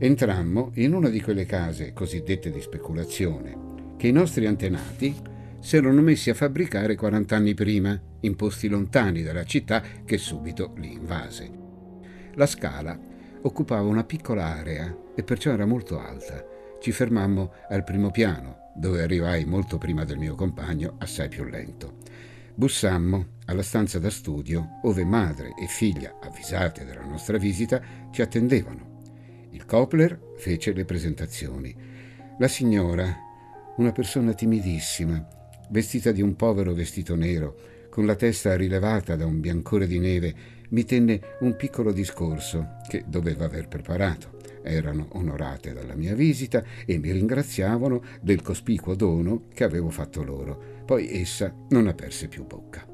Entrammo 0.00 0.70
in 0.74 0.94
una 0.94 1.08
di 1.08 1.20
quelle 1.20 1.44
case 1.44 1.92
cosiddette 1.92 2.52
di 2.52 2.60
speculazione 2.60 3.96
che 3.96 4.06
i 4.06 4.12
nostri 4.12 4.46
antenati 4.46 5.12
si 5.58 5.76
erano 5.76 6.00
messi 6.02 6.30
a 6.30 6.34
fabbricare 6.34 6.94
40 6.94 7.34
anni 7.34 7.54
prima, 7.54 8.00
in 8.20 8.36
posti 8.36 8.68
lontani 8.68 9.22
dalla 9.22 9.42
città 9.42 9.82
che 10.04 10.16
subito 10.16 10.72
li 10.76 10.92
invase. 10.92 11.50
La 12.34 12.46
scala 12.46 12.96
occupava 13.42 13.88
una 13.88 14.04
piccola 14.04 14.44
area 14.44 14.96
e 15.16 15.24
perciò 15.24 15.50
era 15.50 15.66
molto 15.66 15.98
alta. 15.98 16.46
Ci 16.80 16.92
fermammo 16.92 17.52
al 17.68 17.82
primo 17.82 18.12
piano, 18.12 18.70
dove 18.76 19.02
arrivai 19.02 19.46
molto 19.46 19.78
prima 19.78 20.04
del 20.04 20.18
mio 20.18 20.36
compagno, 20.36 20.94
assai 20.98 21.28
più 21.28 21.42
lento. 21.42 21.96
Bussammo 22.54 23.38
alla 23.46 23.64
stanza 23.64 23.98
da 23.98 24.10
studio, 24.10 24.78
ove 24.82 25.04
madre 25.04 25.54
e 25.60 25.66
figlia, 25.66 26.18
avvisate 26.22 26.84
della 26.84 27.04
nostra 27.04 27.36
visita, 27.36 27.82
ci 28.12 28.22
attendevano. 28.22 28.97
Il 29.50 29.64
Kopler 29.64 30.34
fece 30.36 30.72
le 30.72 30.84
presentazioni. 30.84 31.74
La 32.38 32.48
signora, 32.48 33.16
una 33.76 33.92
persona 33.92 34.34
timidissima, 34.34 35.26
vestita 35.70 36.12
di 36.12 36.22
un 36.22 36.36
povero 36.36 36.74
vestito 36.74 37.14
nero, 37.14 37.56
con 37.90 38.06
la 38.06 38.14
testa 38.14 38.56
rilevata 38.56 39.16
da 39.16 39.26
un 39.26 39.40
biancore 39.40 39.86
di 39.86 39.98
neve, 39.98 40.34
mi 40.70 40.84
tenne 40.84 41.20
un 41.40 41.56
piccolo 41.56 41.92
discorso 41.92 42.76
che 42.88 43.04
doveva 43.06 43.46
aver 43.46 43.68
preparato 43.68 44.36
erano 44.62 45.08
onorate 45.12 45.72
dalla 45.72 45.94
mia 45.94 46.14
visita 46.14 46.62
e 46.84 46.98
mi 46.98 47.10
ringraziavano 47.10 48.02
del 48.20 48.42
cospicuo 48.42 48.94
dono 48.94 49.44
che 49.52 49.64
avevo 49.64 49.90
fatto 49.90 50.22
loro. 50.22 50.82
Poi 50.84 51.10
essa 51.20 51.54
non 51.70 51.86
aperse 51.86 52.28
più 52.28 52.44
bocca. 52.44 52.86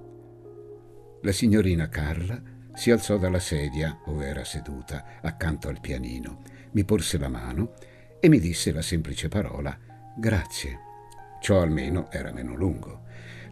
La 1.22 1.32
signorina 1.32 1.88
Carla 1.88 2.40
si 2.74 2.90
alzò 2.90 3.16
dalla 3.16 3.38
sedia 3.38 3.98
dove 4.04 4.26
era 4.26 4.44
seduta, 4.44 5.04
accanto 5.22 5.68
al 5.68 5.80
pianino, 5.80 6.42
mi 6.72 6.84
porse 6.84 7.18
la 7.18 7.28
mano 7.28 7.74
e 8.20 8.28
mi 8.28 8.40
disse 8.40 8.72
la 8.72 8.82
semplice 8.82 9.28
parola 9.28 9.76
grazie. 10.16 10.78
Ciò 11.40 11.60
almeno 11.60 12.10
era 12.10 12.32
meno 12.32 12.54
lungo. 12.54 13.02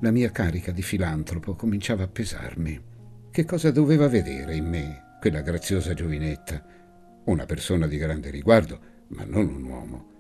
La 0.01 0.11
mia 0.11 0.31
carica 0.31 0.73
di 0.73 0.83
filantropo 0.83 1.55
cominciava 1.55 2.05
a 2.05 2.09
pesarmi. 2.09 2.91
Che 3.31 3.45
cosa 3.45 3.71
doveva 3.71 4.09
vedere 4.09 4.57
in 4.57 4.67
me 4.67 5.17
quella 5.21 5.41
graziosa 5.41 5.95
giovinetta? 5.95 6.81
una 7.25 7.47
persona 7.47 7.87
di 7.87 7.99
grande 7.99 8.31
riguardo, 8.31 8.81
ma 9.09 9.25
non 9.25 9.47
un 9.49 9.63
uomo. 9.63 10.11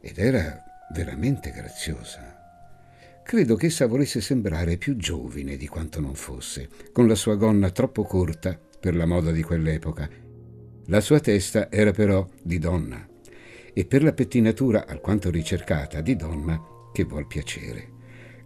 Ed 0.00 0.18
era 0.18 0.62
veramente 0.94 1.50
graziosa. 1.50 2.39
Credo 3.30 3.54
che 3.54 3.66
essa 3.66 3.86
volesse 3.86 4.20
sembrare 4.20 4.76
più 4.76 4.96
giovine 4.96 5.56
di 5.56 5.68
quanto 5.68 6.00
non 6.00 6.16
fosse, 6.16 6.68
con 6.90 7.06
la 7.06 7.14
sua 7.14 7.36
gonna 7.36 7.70
troppo 7.70 8.02
corta 8.02 8.58
per 8.58 8.96
la 8.96 9.06
moda 9.06 9.30
di 9.30 9.40
quell'epoca. 9.44 10.10
La 10.86 11.00
sua 11.00 11.20
testa 11.20 11.70
era 11.70 11.92
però 11.92 12.28
di 12.42 12.58
donna, 12.58 13.06
e 13.72 13.84
per 13.84 14.02
la 14.02 14.12
pettinatura 14.12 14.84
alquanto 14.84 15.30
ricercata 15.30 16.00
di 16.00 16.16
donna 16.16 16.60
che 16.92 17.04
vuol 17.04 17.28
piacere. 17.28 17.90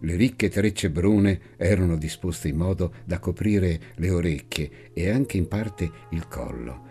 Le 0.01 0.15
ricche 0.15 0.49
trecce 0.49 0.91
brune 0.91 1.39
erano 1.57 1.97
disposte 1.97 2.49
in 2.49 2.57
modo 2.57 2.93
da 3.05 3.17
coprire 3.17 3.79
le 3.95 4.11
orecchie 4.11 4.91
e 4.93 5.09
anche 5.09 5.37
in 5.37 5.47
parte 5.47 5.89
il 6.11 6.27
collo 6.27 6.83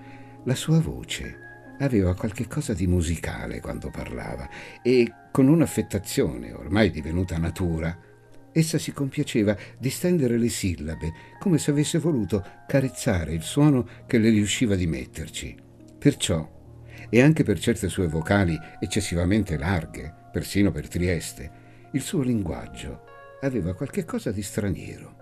la 0.47 0.57
sua 0.57 0.81
voce 0.81 1.44
aveva 1.79 2.15
qualche 2.15 2.47
cosa 2.47 2.73
di 2.75 2.87
musicale 2.87 3.61
quando 3.61 3.91
parlava 3.91 4.49
e 4.83 5.13
con 5.31 5.49
un'affettazione 5.49 6.53
ormai 6.53 6.91
divenuta 6.91 7.39
natura, 7.39 7.99
essa 8.53 8.79
si 8.79 8.93
compiaceva 8.93 9.57
di 9.79 9.91
stendere 9.91 10.39
le 10.39 10.49
sillabe 10.49 11.13
come 11.41 11.59
se 11.59 11.73
avesse 11.73 11.99
voluto 11.99 12.45
carezzare 12.69 13.33
il 13.33 13.43
suono 13.43 13.87
che 14.07 14.19
le 14.19 14.31
riusciva 14.31 14.77
di 14.77 14.87
metterci. 14.87 15.57
Perciò, 15.99 16.49
e 17.09 17.21
anche 17.21 17.43
per 17.43 17.59
certe 17.59 17.89
sue 17.89 18.07
vocali 18.07 18.57
eccessivamente 18.79 19.57
larghe, 19.57 20.13
persino 20.31 20.71
per 20.71 20.89
Trieste, 20.89 21.63
il 21.93 22.01
suo 22.01 22.23
linguaggio 22.23 23.05
aveva 23.41 23.75
qualche 23.75 24.05
cosa 24.05 24.31
di 24.31 24.43
straniero. 24.43 25.17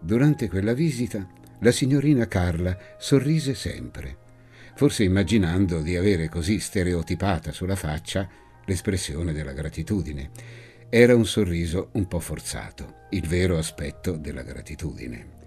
Durante 0.00 0.48
quella 0.48 0.72
visita 0.72 1.28
la 1.60 1.70
signorina 1.70 2.26
Carla 2.26 2.76
sorrise 2.98 3.54
sempre, 3.54 4.18
forse 4.74 5.04
immaginando 5.04 5.80
di 5.80 5.96
avere 5.96 6.28
così 6.28 6.58
stereotipata 6.58 7.52
sulla 7.52 7.76
faccia 7.76 8.28
l'espressione 8.64 9.32
della 9.32 9.52
gratitudine. 9.52 10.30
Era 10.88 11.14
un 11.14 11.26
sorriso 11.26 11.88
un 11.92 12.06
po' 12.06 12.20
forzato, 12.20 13.06
il 13.10 13.26
vero 13.26 13.56
aspetto 13.58 14.16
della 14.16 14.42
gratitudine. 14.42 15.40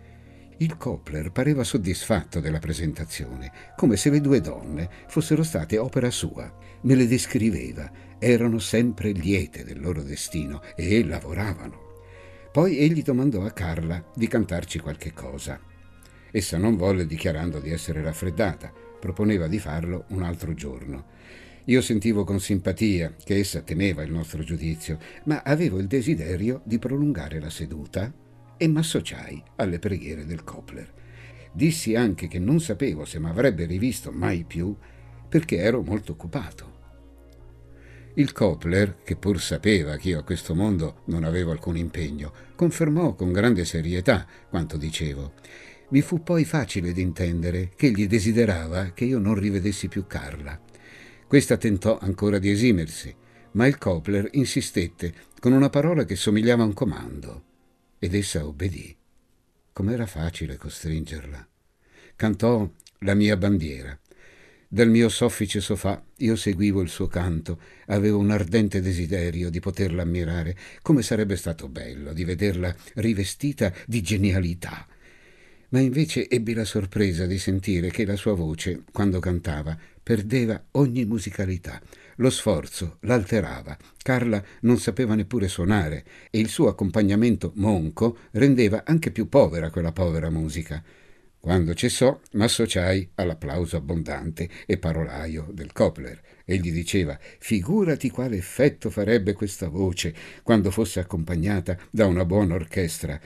Il 0.57 0.77
Kopler 0.77 1.31
pareva 1.31 1.63
soddisfatto 1.63 2.39
della 2.39 2.59
presentazione, 2.59 3.51
come 3.75 3.97
se 3.97 4.09
le 4.09 4.21
due 4.21 4.39
donne 4.39 4.89
fossero 5.07 5.43
state 5.43 5.77
opera 5.77 6.09
sua. 6.09 6.51
Me 6.81 6.95
le 6.95 7.07
descriveva, 7.07 7.91
erano 8.17 8.59
sempre 8.59 9.11
liete 9.11 9.65
del 9.65 9.81
loro 9.81 10.01
destino 10.01 10.61
e 10.75 11.03
lavoravano. 11.03 11.83
Poi 12.51 12.77
egli 12.77 13.03
domandò 13.03 13.43
a 13.43 13.51
Carla 13.51 14.01
di 14.15 14.27
cantarci 14.27 14.79
qualche 14.79 15.11
cosa. 15.11 15.59
Essa 16.31 16.57
non 16.57 16.77
volle 16.77 17.05
dichiarando 17.05 17.59
di 17.59 17.69
essere 17.69 18.01
raffreddata, 18.01 18.71
proponeva 18.99 19.47
di 19.47 19.59
farlo 19.59 20.05
un 20.09 20.23
altro 20.23 20.53
giorno. 20.53 21.13
Io 21.65 21.81
sentivo 21.81 22.23
con 22.23 22.39
simpatia 22.39 23.15
che 23.23 23.37
essa 23.37 23.61
temeva 23.61 24.03
il 24.03 24.11
nostro 24.11 24.43
giudizio, 24.43 24.99
ma 25.23 25.41
avevo 25.43 25.79
il 25.79 25.87
desiderio 25.87 26.61
di 26.63 26.77
prolungare 26.77 27.39
la 27.39 27.49
seduta 27.49 28.13
e 28.57 28.67
m'associai 28.67 29.41
alle 29.55 29.79
preghiere 29.79 30.25
del 30.25 30.43
Kopler. 30.43 30.93
Dissi 31.51 31.95
anche 31.95 32.27
che 32.27 32.37
non 32.37 32.59
sapevo 32.59 33.05
se 33.05 33.17
m'avrebbe 33.17 33.65
rivisto 33.65 34.11
mai 34.11 34.43
più 34.43 34.75
perché 35.27 35.57
ero 35.57 35.81
molto 35.81 36.11
occupato. 36.11 36.73
Il 38.17 38.31
Kopler, 38.31 38.97
che 39.03 39.15
pur 39.15 39.41
sapeva 39.41 39.97
che 39.97 40.09
io 40.09 40.19
a 40.19 40.23
questo 40.23 40.55
mondo 40.55 41.01
non 41.05 41.23
avevo 41.23 41.51
alcun 41.51 41.75
impegno, 41.75 42.31
confermò 42.55 43.13
con 43.13 43.33
grande 43.33 43.65
serietà 43.65 44.25
quanto 44.49 44.77
dicevo 44.77 45.33
mi 45.89 46.01
fu 46.01 46.23
poi 46.23 46.45
facile 46.45 46.91
d'intendere 46.91 47.71
che 47.75 47.87
egli 47.87 48.07
desiderava 48.07 48.91
che 48.91 49.05
io 49.05 49.19
non 49.19 49.35
rivedessi 49.35 49.87
più 49.87 50.07
Carla. 50.07 50.59
Questa 51.27 51.57
tentò 51.57 51.97
ancora 51.99 52.39
di 52.39 52.49
esimersi, 52.49 53.13
ma 53.51 53.67
il 53.67 53.77
Kopler 53.77 54.29
insistette 54.33 55.13
con 55.39 55.53
una 55.53 55.69
parola 55.69 56.05
che 56.05 56.15
somigliava 56.15 56.63
a 56.63 56.65
un 56.65 56.73
comando, 56.73 57.43
ed 57.99 58.13
essa 58.15 58.45
obbedì. 58.45 58.95
Com'era 59.71 60.05
facile 60.05 60.57
costringerla. 60.57 61.47
Cantò 62.15 62.69
la 62.99 63.13
mia 63.13 63.37
bandiera. 63.37 63.97
Dal 64.67 64.89
mio 64.89 65.09
soffice 65.09 65.61
sofà 65.61 66.03
io 66.17 66.35
seguivo 66.35 66.81
il 66.81 66.89
suo 66.89 67.07
canto, 67.07 67.59
avevo 67.87 68.17
un 68.17 68.31
ardente 68.31 68.81
desiderio 68.81 69.49
di 69.49 69.59
poterla 69.59 70.01
ammirare, 70.01 70.57
come 70.81 71.01
sarebbe 71.01 71.35
stato 71.35 71.69
bello 71.69 72.13
di 72.13 72.23
vederla 72.23 72.75
rivestita 72.95 73.71
di 73.85 74.01
genialità, 74.01 74.87
ma 75.75 75.81
invece 75.81 76.29
ebbi 76.29 76.53
la 76.53 76.63
sorpresa 76.63 77.25
di 77.25 77.37
sentire 77.37 77.91
che 77.91 78.05
la 78.05 78.15
sua 78.15 78.33
voce, 78.33 78.83
quando 78.93 79.19
cantava, 79.19 79.77
perdeva 80.01 80.67
ogni 80.71 81.03
musicalità. 81.03 81.81
Lo 82.15 82.29
sforzo 82.29 82.95
l'alterava. 83.01 83.77
Carla 84.01 84.41
non 84.61 84.77
sapeva 84.77 85.15
neppure 85.15 85.49
suonare 85.49 86.05
e 86.31 86.39
il 86.39 86.47
suo 86.47 86.69
accompagnamento 86.69 87.51
monco 87.55 88.19
rendeva 88.31 88.83
anche 88.85 89.11
più 89.11 89.27
povera 89.27 89.69
quella 89.69 89.91
povera 89.91 90.29
musica. 90.29 90.81
Quando 91.41 91.73
cessò, 91.73 92.17
m'associai 92.31 93.09
all'applauso 93.15 93.75
abbondante 93.75 94.47
e 94.65 94.77
parolaio 94.77 95.49
del 95.51 95.73
Copler. 95.73 96.21
Egli 96.45 96.71
diceva: 96.71 97.19
Figurati 97.39 98.09
quale 98.09 98.37
effetto 98.37 98.89
farebbe 98.89 99.33
questa 99.33 99.67
voce 99.67 100.15
quando 100.41 100.71
fosse 100.71 101.01
accompagnata 101.01 101.77
da 101.91 102.05
una 102.05 102.23
buona 102.23 102.53
orchestra. 102.53 103.19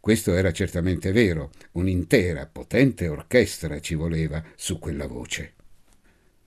Questo 0.00 0.34
era 0.34 0.52
certamente 0.52 1.12
vero, 1.12 1.50
un'intera, 1.72 2.46
potente 2.46 3.08
orchestra 3.08 3.80
ci 3.80 3.94
voleva 3.94 4.42
su 4.56 4.78
quella 4.78 5.06
voce. 5.06 5.54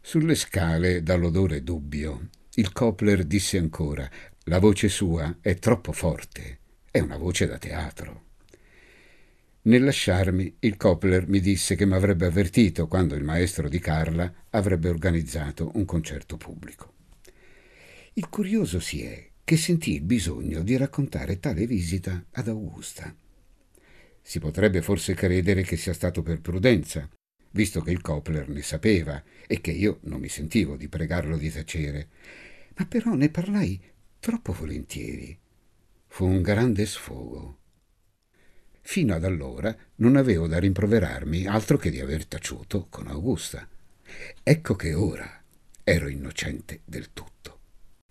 Sulle 0.01 0.35
scale, 0.35 1.03
dall'odore 1.03 1.63
dubbio, 1.63 2.29
il 2.55 2.71
Copler 2.71 3.23
disse 3.25 3.57
ancora: 3.57 4.09
La 4.45 4.59
voce 4.59 4.89
sua 4.89 5.37
è 5.41 5.55
troppo 5.55 5.91
forte, 5.91 6.59
è 6.89 6.99
una 6.99 7.17
voce 7.17 7.45
da 7.45 7.57
teatro. 7.57 8.29
Nel 9.63 9.83
lasciarmi, 9.83 10.55
il 10.59 10.75
Copler 10.75 11.27
mi 11.27 11.39
disse 11.39 11.75
che 11.75 11.85
mi 11.85 11.93
avrebbe 11.93 12.25
avvertito 12.25 12.87
quando 12.87 13.13
il 13.13 13.23
maestro 13.23 13.69
di 13.69 13.77
Carla 13.77 14.33
avrebbe 14.49 14.89
organizzato 14.89 15.71
un 15.75 15.85
concerto 15.85 16.35
pubblico. 16.35 16.93
Il 18.13 18.27
curioso 18.27 18.79
si 18.79 19.03
è 19.03 19.29
che 19.43 19.57
sentì 19.57 19.93
il 19.93 20.01
bisogno 20.01 20.63
di 20.63 20.75
raccontare 20.77 21.39
tale 21.39 21.67
visita 21.67 22.25
ad 22.31 22.47
Augusta. 22.47 23.15
Si 24.21 24.39
potrebbe 24.39 24.81
forse 24.81 25.13
credere 25.13 25.63
che 25.63 25.77
sia 25.77 25.93
stato 25.93 26.21
per 26.21 26.41
prudenza, 26.41 27.09
visto 27.51 27.81
che 27.81 27.91
il 27.91 28.01
Copler 28.01 28.49
ne 28.49 28.61
sapeva 28.61 29.21
e 29.47 29.61
che 29.61 29.71
io 29.71 29.99
non 30.03 30.19
mi 30.19 30.29
sentivo 30.29 30.75
di 30.75 30.87
pregarlo 30.87 31.37
di 31.37 31.51
tacere, 31.51 32.09
ma 32.75 32.85
però 32.85 33.13
ne 33.13 33.29
parlai 33.29 33.79
troppo 34.19 34.53
volentieri. 34.53 35.37
Fu 36.07 36.25
un 36.25 36.41
grande 36.41 36.85
sfogo. 36.85 37.57
Fino 38.81 39.13
ad 39.13 39.23
allora 39.23 39.75
non 39.95 40.15
avevo 40.15 40.47
da 40.47 40.59
rimproverarmi 40.59 41.45
altro 41.45 41.77
che 41.77 41.89
di 41.89 41.99
aver 41.99 42.25
taciuto 42.25 42.87
con 42.89 43.07
Augusta. 43.07 43.67
Ecco 44.43 44.75
che 44.75 44.93
ora 44.93 45.41
ero 45.83 46.07
innocente 46.07 46.81
del 46.85 47.13
tutto. 47.13 47.30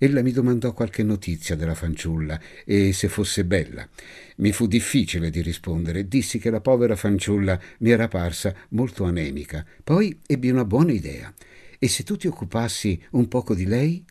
Ella 0.02 0.22
mi 0.22 0.32
domandò 0.32 0.72
qualche 0.72 1.02
notizia 1.02 1.54
della 1.56 1.74
fanciulla 1.74 2.40
e 2.64 2.94
se 2.94 3.08
fosse 3.08 3.44
bella. 3.44 3.86
Mi 4.36 4.50
fu 4.50 4.66
difficile 4.66 5.28
di 5.28 5.42
rispondere. 5.42 6.08
Dissi 6.08 6.38
che 6.38 6.48
la 6.48 6.62
povera 6.62 6.96
fanciulla 6.96 7.60
mi 7.80 7.90
era 7.90 8.08
parsa 8.08 8.54
molto 8.70 9.04
anemica. 9.04 9.62
Poi 9.84 10.18
ebbi 10.26 10.48
una 10.48 10.64
buona 10.64 10.92
idea. 10.92 11.30
E 11.78 11.86
se 11.86 12.02
tu 12.02 12.16
ti 12.16 12.28
occupassi 12.28 12.98
un 13.10 13.28
poco 13.28 13.54
di 13.54 13.66
lei? 13.66 14.02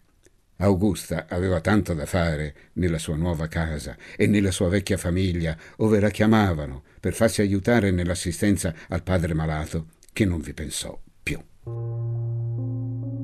Augusta 0.58 1.26
aveva 1.28 1.60
tanto 1.60 1.96
da 1.96 2.06
fare 2.06 2.54
nella 2.74 3.00
sua 3.00 3.16
nuova 3.16 3.48
casa 3.48 3.98
e 4.16 4.28
nella 4.28 4.52
sua 4.52 4.70
vecchia 4.70 4.98
famiglia, 4.98 5.58
ove 5.78 6.00
la 6.00 6.12
chiamavano 6.12 6.84
per 7.00 7.16
farsi 7.16 7.42
aiutare 7.42 7.90
nell'assistenza 7.90 8.76
al 8.90 9.02
padre 9.02 9.34
malato, 9.34 9.88
che 10.14 10.26
non 10.26 10.40
vi 10.40 10.54
pensò 10.54 11.02
più. 11.24 11.42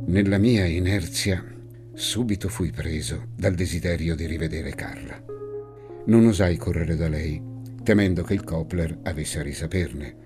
Nella 0.07 0.39
mia 0.39 0.65
inerzia 0.65 1.54
subito 1.95 2.49
fui 2.49 2.71
preso 2.71 3.29
dal 3.35 3.55
desiderio 3.55 4.15
di 4.15 4.25
rivedere 4.27 4.75
Carla. 4.75 5.23
Non 6.05 6.27
osai 6.27 6.57
correre 6.57 6.95
da 6.95 7.07
lei, 7.07 7.41
temendo 7.83 8.23
che 8.23 8.33
il 8.33 8.43
Copler 8.43 8.99
avesse 9.03 9.39
a 9.39 9.43
risaperne. 9.43 10.23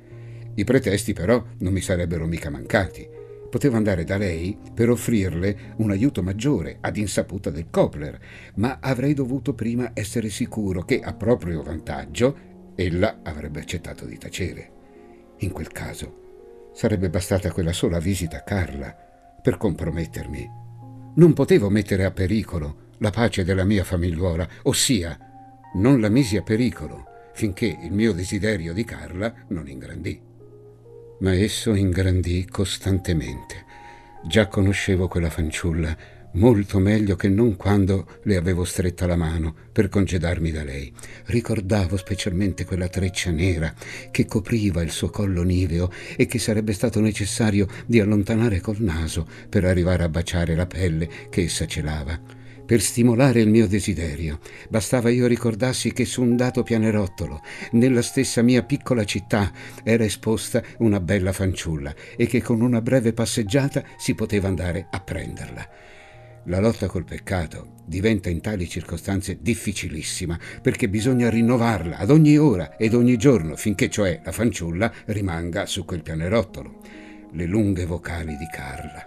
I 0.56 0.64
pretesti 0.66 1.14
però 1.14 1.42
non 1.60 1.72
mi 1.72 1.80
sarebbero 1.80 2.26
mica 2.26 2.50
mancati 2.50 3.18
Potevo 3.50 3.78
andare 3.78 4.04
da 4.04 4.18
lei 4.18 4.56
per 4.76 4.90
offrirle 4.90 5.74
un 5.78 5.90
aiuto 5.90 6.22
maggiore 6.22 6.78
ad 6.82 6.98
insaputa 6.98 7.50
del 7.50 7.70
Copler, 7.72 8.20
ma 8.56 8.78
avrei 8.80 9.16
dovuto 9.16 9.56
prima 9.56 9.90
essere 9.96 10.30
sicuro 10.30 10.84
che, 10.84 11.00
a 11.00 11.14
proprio 11.14 11.64
vantaggio, 11.64 12.48
ella 12.76 13.22
avrebbe 13.24 13.60
accettato 13.60 14.06
di 14.06 14.18
tacere. 14.18 14.72
In 15.40 15.52
quel 15.52 15.70
caso 15.70 16.70
sarebbe 16.74 17.10
bastata 17.10 17.52
quella 17.52 17.74
sola 17.74 17.98
visita 17.98 18.38
a 18.38 18.44
Carla 18.44 18.96
per 19.42 19.58
compromettermi. 19.58 20.68
Non 21.20 21.34
potevo 21.34 21.70
mettere 21.70 22.06
a 22.06 22.12
pericolo 22.12 22.88
la 23.00 23.10
pace 23.10 23.44
della 23.44 23.66
mia 23.66 23.84
famigliuola, 23.84 24.48
ossia 24.64 25.18
non 25.76 26.00
la 26.00 26.10
misi 26.10 26.38
a 26.38 26.42
pericolo 26.42 27.04
finché 27.34 27.78
il 27.84 27.92
mio 27.92 28.14
desiderio 28.14 28.74
di 28.74 28.84
Carla 28.84 29.34
non 29.50 29.68
ingrandì 29.68 30.28
ma 31.20 31.34
esso 31.34 31.76
ingrandì 31.76 32.48
costantemente. 32.50 33.66
Già 34.26 34.48
conoscevo 34.48 35.08
quella 35.08 35.30
fanciulla 35.30 35.96
molto 36.34 36.80
meglio 36.80 37.16
che 37.16 37.30
non 37.30 37.56
quando 37.56 38.20
le 38.24 38.36
avevo 38.36 38.64
stretta 38.64 39.06
la 39.06 39.16
mano 39.16 39.56
per 39.72 39.90
congedarmi 39.90 40.52
da 40.52 40.64
lei. 40.64 40.92
Ricordavo 41.26 41.98
specialmente 41.98 42.66
quella 42.66 42.88
treccia 42.88 43.32
nera 43.32 43.74
che 44.12 44.26
copriva 44.26 44.82
il 44.82 44.92
suo 44.92 45.10
collo 45.10 45.44
niveo 45.44 45.92
e 46.16 46.26
che 46.26 46.40
sarebbe 46.40 46.74
stato 46.74 47.00
necessario 47.00 47.68
di 47.86 48.00
allontanare 48.00 48.62
col 48.62 48.80
naso 48.80 49.28
per 49.50 49.66
arrivare 49.66 50.04
a 50.04 50.10
baciare 50.10 50.56
la 50.56 50.68
pelle 50.68 51.10
che 51.30 51.44
essa 51.44 51.66
celava 51.66 52.38
per 52.70 52.82
stimolare 52.82 53.42
il 53.42 53.50
mio 53.50 53.68
desiderio. 53.68 54.38
Bastava 54.70 55.10
io 55.10 55.26
ricordassi 55.26 55.92
che 55.92 56.06
su 56.06 56.22
un 56.22 56.36
dato 56.36 56.62
pianerottolo, 56.62 57.42
nella 57.72 58.04
stessa 58.04 58.44
mia 58.44 58.62
piccola 58.62 59.06
città, 59.06 59.52
era 59.84 60.04
esposta 60.04 60.62
una 60.78 61.00
bella 61.00 61.34
fanciulla 61.34 61.92
e 62.16 62.28
che 62.28 62.44
con 62.44 62.62
una 62.62 62.80
breve 62.80 63.12
passeggiata 63.12 63.84
si 63.98 64.14
poteva 64.14 64.50
andare 64.50 64.86
a 64.92 65.00
prenderla. 65.00 65.68
La 66.46 66.60
lotta 66.60 66.88
col 66.88 67.04
peccato 67.04 67.76
diventa 67.86 68.30
in 68.30 68.42
tali 68.42 68.68
circostanze 68.68 69.38
difficilissima 69.42 70.40
perché 70.62 70.90
bisogna 70.90 71.30
rinnovarla 71.30 71.98
ad 71.98 72.10
ogni 72.10 72.38
ora 72.38 72.78
ed 72.78 72.94
ogni 72.94 73.18
giorno 73.18 73.56
finché 73.56 73.90
cioè 73.90 74.22
la 74.24 74.32
fanciulla 74.32 74.92
rimanga 75.06 75.66
su 75.66 75.86
quel 75.86 76.02
pianerottolo. 76.02 76.82
Le 77.32 77.46
lunghe 77.46 77.86
vocali 77.86 78.36
di 78.38 78.48
Carla 78.52 79.04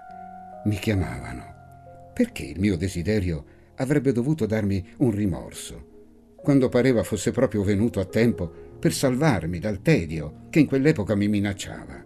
mi 0.64 0.76
chiamavano. 0.76 2.10
Perché 2.14 2.44
il 2.44 2.60
mio 2.60 2.76
desiderio 2.76 3.44
avrebbe 3.76 4.12
dovuto 4.12 4.46
darmi 4.46 4.84
un 4.98 5.10
rimorso, 5.10 5.88
quando 6.36 6.68
pareva 6.68 7.02
fosse 7.02 7.30
proprio 7.30 7.62
venuto 7.62 8.00
a 8.00 8.04
tempo 8.04 8.52
per 8.78 8.92
salvarmi 8.92 9.58
dal 9.58 9.80
tedio 9.80 10.46
che 10.50 10.60
in 10.60 10.66
quell'epoca 10.66 11.14
mi 11.14 11.28
minacciava. 11.28 12.04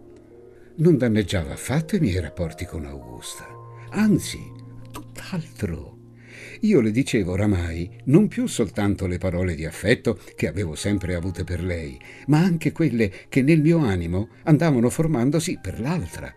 Non 0.75 0.97
danneggiava 0.97 1.53
affatto 1.53 1.95
i 1.95 1.99
miei 1.99 2.19
rapporti 2.19 2.65
con 2.65 2.85
Augusta, 2.85 3.45
anzi, 3.89 4.39
tutt'altro. 5.17 5.95
Io 6.61 6.81
le 6.81 6.91
dicevo 6.91 7.33
oramai 7.33 7.89
non 8.05 8.27
più 8.27 8.47
soltanto 8.47 9.07
le 9.07 9.17
parole 9.17 9.55
di 9.55 9.65
affetto 9.65 10.19
che 10.35 10.47
avevo 10.47 10.75
sempre 10.75 11.15
avute 11.15 11.43
per 11.43 11.63
lei, 11.63 11.99
ma 12.27 12.39
anche 12.39 12.71
quelle 12.71 13.11
che 13.27 13.41
nel 13.41 13.61
mio 13.61 13.79
animo 13.79 14.29
andavano 14.43 14.89
formandosi 14.89 15.59
per 15.61 15.79
l'altra, 15.79 16.33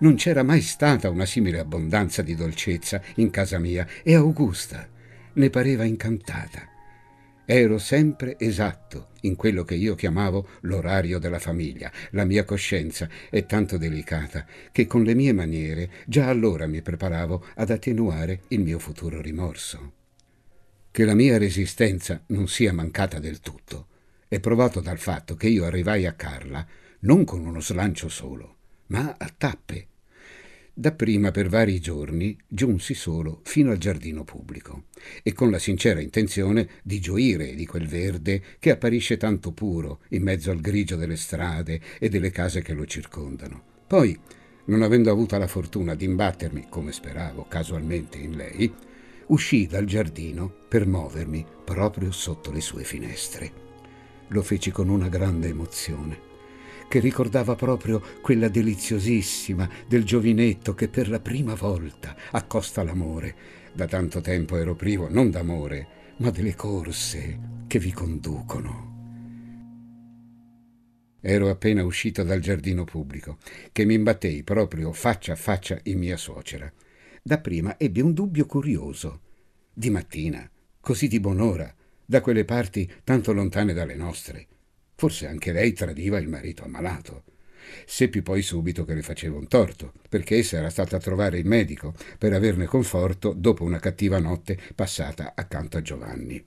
non 0.00 0.16
c'era 0.16 0.42
mai 0.42 0.60
stata 0.60 1.08
una 1.08 1.26
simile 1.26 1.58
abbondanza 1.60 2.22
di 2.22 2.34
dolcezza 2.34 3.00
in 3.16 3.30
casa 3.30 3.58
mia 3.58 3.86
e 4.02 4.14
Augusta 4.14 4.88
ne 5.34 5.50
pareva 5.50 5.84
incantata. 5.84 6.73
Ero 7.46 7.76
sempre 7.76 8.36
esatto 8.38 9.08
in 9.22 9.36
quello 9.36 9.64
che 9.64 9.74
io 9.74 9.94
chiamavo 9.94 10.48
l'orario 10.60 11.18
della 11.18 11.38
famiglia. 11.38 11.92
La 12.10 12.24
mia 12.24 12.44
coscienza 12.44 13.08
è 13.28 13.44
tanto 13.44 13.76
delicata 13.76 14.46
che 14.72 14.86
con 14.86 15.02
le 15.02 15.14
mie 15.14 15.32
maniere 15.32 15.90
già 16.06 16.28
allora 16.28 16.66
mi 16.66 16.80
preparavo 16.80 17.44
ad 17.56 17.68
attenuare 17.68 18.42
il 18.48 18.60
mio 18.60 18.78
futuro 18.78 19.20
rimorso. 19.20 19.92
Che 20.90 21.04
la 21.04 21.14
mia 21.14 21.36
resistenza 21.36 22.22
non 22.28 22.48
sia 22.48 22.72
mancata 22.72 23.18
del 23.18 23.40
tutto 23.40 23.88
è 24.26 24.40
provato 24.40 24.80
dal 24.80 24.98
fatto 24.98 25.34
che 25.34 25.48
io 25.48 25.64
arrivai 25.66 26.06
a 26.06 26.14
Carla 26.14 26.66
non 27.00 27.24
con 27.24 27.44
uno 27.44 27.60
slancio 27.60 28.08
solo, 28.08 28.56
ma 28.86 29.14
a 29.18 29.32
tappe. 29.36 29.88
Dapprima 30.76 31.30
per 31.30 31.48
vari 31.48 31.78
giorni 31.78 32.36
giunsi 32.48 32.94
solo 32.94 33.42
fino 33.44 33.70
al 33.70 33.78
giardino 33.78 34.24
pubblico 34.24 34.86
e 35.22 35.32
con 35.32 35.48
la 35.48 35.60
sincera 35.60 36.00
intenzione 36.00 36.68
di 36.82 36.98
gioire 36.98 37.54
di 37.54 37.64
quel 37.64 37.86
verde 37.86 38.42
che 38.58 38.72
apparisce 38.72 39.16
tanto 39.16 39.52
puro 39.52 40.00
in 40.08 40.24
mezzo 40.24 40.50
al 40.50 40.60
grigio 40.60 40.96
delle 40.96 41.14
strade 41.14 41.80
e 42.00 42.08
delle 42.08 42.32
case 42.32 42.60
che 42.60 42.72
lo 42.72 42.86
circondano. 42.86 43.62
Poi, 43.86 44.18
non 44.64 44.82
avendo 44.82 45.12
avuto 45.12 45.38
la 45.38 45.46
fortuna 45.46 45.94
di 45.94 46.06
imbattermi, 46.06 46.66
come 46.68 46.90
speravo, 46.90 47.46
casualmente 47.46 48.18
in 48.18 48.34
lei, 48.34 48.74
uscii 49.26 49.68
dal 49.68 49.84
giardino 49.84 50.52
per 50.68 50.88
muovermi 50.88 51.46
proprio 51.64 52.10
sotto 52.10 52.50
le 52.50 52.60
sue 52.60 52.82
finestre. 52.82 53.52
Lo 54.28 54.42
feci 54.42 54.72
con 54.72 54.88
una 54.88 55.08
grande 55.08 55.46
emozione 55.46 56.32
che 56.88 56.98
ricordava 57.00 57.54
proprio 57.54 58.02
quella 58.20 58.48
deliziosissima 58.48 59.68
del 59.86 60.04
giovinetto 60.04 60.74
che 60.74 60.88
per 60.88 61.08
la 61.08 61.20
prima 61.20 61.54
volta 61.54 62.16
accosta 62.30 62.82
l'amore. 62.82 63.34
Da 63.72 63.86
tanto 63.86 64.20
tempo 64.20 64.56
ero 64.56 64.74
privo 64.74 65.08
non 65.08 65.30
d'amore, 65.30 65.86
ma 66.18 66.30
delle 66.30 66.54
corse 66.54 67.38
che 67.66 67.78
vi 67.78 67.92
conducono. 67.92 68.92
Ero 71.20 71.48
appena 71.48 71.82
uscito 71.84 72.22
dal 72.22 72.40
giardino 72.40 72.84
pubblico, 72.84 73.38
che 73.72 73.84
mi 73.84 73.94
imbattei 73.94 74.42
proprio 74.42 74.92
faccia 74.92 75.32
a 75.32 75.36
faccia 75.36 75.78
in 75.84 75.98
mia 75.98 76.18
suocera. 76.18 76.70
Dapprima 77.22 77.78
ebbi 77.78 78.02
un 78.02 78.12
dubbio 78.12 78.44
curioso. 78.44 79.20
Di 79.72 79.88
mattina, 79.88 80.48
così 80.80 81.08
di 81.08 81.18
buon'ora, 81.18 81.74
da 82.04 82.20
quelle 82.20 82.44
parti 82.44 82.88
tanto 83.02 83.32
lontane 83.32 83.72
dalle 83.72 83.94
nostre, 83.94 84.46
Forse 84.96 85.26
anche 85.26 85.52
lei 85.52 85.72
tradiva 85.72 86.18
il 86.18 86.28
marito 86.28 86.64
ammalato. 86.64 87.24
Seppi 87.86 88.22
poi 88.22 88.42
subito 88.42 88.84
che 88.84 88.94
le 88.94 89.02
facevo 89.02 89.36
un 89.36 89.48
torto, 89.48 89.92
perché 90.08 90.38
essa 90.38 90.58
era 90.58 90.70
stata 90.70 90.96
a 90.96 91.00
trovare 91.00 91.38
il 91.38 91.46
medico 91.46 91.94
per 92.18 92.32
averne 92.32 92.66
conforto 92.66 93.32
dopo 93.32 93.64
una 93.64 93.78
cattiva 93.78 94.18
notte 94.18 94.58
passata 94.74 95.32
accanto 95.34 95.76
a 95.76 95.82
Giovanni. 95.82 96.42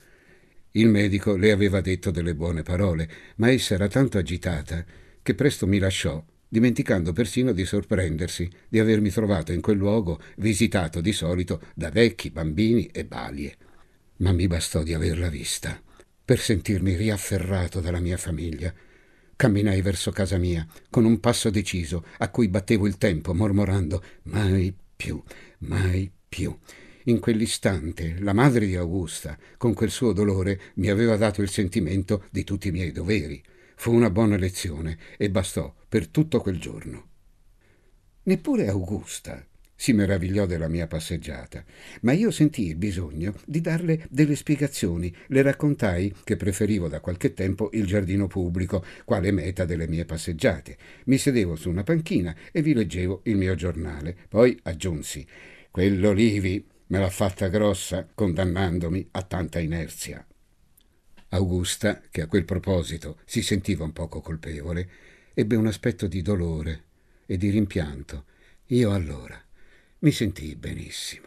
Il 0.72 0.88
medico 0.88 1.36
le 1.36 1.50
aveva 1.50 1.80
detto 1.80 2.10
delle 2.10 2.34
buone 2.34 2.62
parole, 2.62 3.08
ma 3.36 3.50
essa 3.50 3.74
era 3.74 3.88
tanto 3.88 4.18
agitata 4.18 4.84
che 5.22 5.34
presto 5.34 5.66
mi 5.66 5.78
lasciò, 5.78 6.22
dimenticando 6.48 7.12
persino 7.12 7.52
di 7.52 7.64
sorprendersi 7.64 8.48
di 8.68 8.78
avermi 8.78 9.10
trovato 9.10 9.52
in 9.52 9.60
quel 9.60 9.76
luogo 9.76 10.20
visitato 10.36 11.00
di 11.00 11.12
solito 11.12 11.60
da 11.74 11.90
vecchi, 11.90 12.30
bambini 12.30 12.86
e 12.86 13.04
balie. 13.04 13.56
Ma 14.18 14.32
mi 14.32 14.46
bastò 14.46 14.82
di 14.82 14.94
averla 14.94 15.28
vista 15.28 15.80
per 16.28 16.40
sentirmi 16.40 16.94
riafferrato 16.94 17.80
dalla 17.80 18.00
mia 18.00 18.18
famiglia 18.18 18.70
Camminai 19.34 19.80
verso 19.80 20.10
casa 20.10 20.36
mia, 20.36 20.66
con 20.90 21.06
un 21.06 21.20
passo 21.20 21.48
deciso, 21.48 22.04
a 22.18 22.28
cui 22.28 22.48
battevo 22.48 22.86
il 22.86 22.98
tempo, 22.98 23.32
mormorando 23.32 24.02
mai 24.24 24.76
più, 24.94 25.22
mai 25.58 26.10
più. 26.28 26.54
In 27.04 27.18
quell'istante 27.20 28.16
la 28.18 28.34
madre 28.34 28.66
di 28.66 28.74
Augusta, 28.74 29.38
con 29.56 29.74
quel 29.74 29.90
suo 29.90 30.12
dolore, 30.12 30.60
mi 30.74 30.90
aveva 30.90 31.16
dato 31.16 31.40
il 31.40 31.48
sentimento 31.48 32.24
di 32.30 32.42
tutti 32.42 32.66
i 32.66 32.72
miei 32.72 32.90
doveri. 32.90 33.40
Fu 33.76 33.94
una 33.94 34.10
buona 34.10 34.36
lezione 34.36 34.98
e 35.16 35.30
bastò 35.30 35.72
per 35.88 36.08
tutto 36.08 36.40
quel 36.40 36.58
giorno. 36.58 37.08
Neppure 38.24 38.68
Augusta, 38.68 39.46
si 39.80 39.92
meravigliò 39.92 40.44
della 40.44 40.66
mia 40.66 40.88
passeggiata, 40.88 41.64
ma 42.00 42.10
io 42.10 42.32
sentii 42.32 42.70
il 42.70 42.74
bisogno 42.74 43.32
di 43.46 43.60
darle 43.60 44.08
delle 44.10 44.34
spiegazioni. 44.34 45.14
Le 45.28 45.40
raccontai 45.40 46.12
che 46.24 46.34
preferivo 46.34 46.88
da 46.88 46.98
qualche 46.98 47.32
tempo 47.32 47.70
il 47.72 47.86
giardino 47.86 48.26
pubblico, 48.26 48.84
quale 49.04 49.30
meta 49.30 49.64
delle 49.64 49.86
mie 49.86 50.04
passeggiate. 50.04 50.76
Mi 51.04 51.16
sedevo 51.16 51.54
su 51.54 51.70
una 51.70 51.84
panchina 51.84 52.34
e 52.50 52.60
vi 52.60 52.74
leggevo 52.74 53.20
il 53.26 53.36
mio 53.36 53.54
giornale. 53.54 54.16
Poi 54.28 54.58
aggiunsi: 54.64 55.24
Quell'Olivi 55.70 56.66
me 56.88 56.98
l'ha 56.98 57.08
fatta 57.08 57.46
grossa, 57.46 58.04
condannandomi 58.12 59.10
a 59.12 59.22
tanta 59.22 59.60
inerzia. 59.60 60.26
Augusta, 61.28 62.02
che 62.10 62.22
a 62.22 62.26
quel 62.26 62.44
proposito 62.44 63.20
si 63.24 63.42
sentiva 63.42 63.84
un 63.84 63.92
poco 63.92 64.20
colpevole, 64.20 64.90
ebbe 65.34 65.54
un 65.54 65.68
aspetto 65.68 66.08
di 66.08 66.20
dolore 66.20 66.82
e 67.26 67.36
di 67.36 67.50
rimpianto. 67.50 68.24
Io 68.70 68.92
allora 68.92 69.40
mi 70.00 70.12
sentii 70.12 70.54
benissimo. 70.54 71.26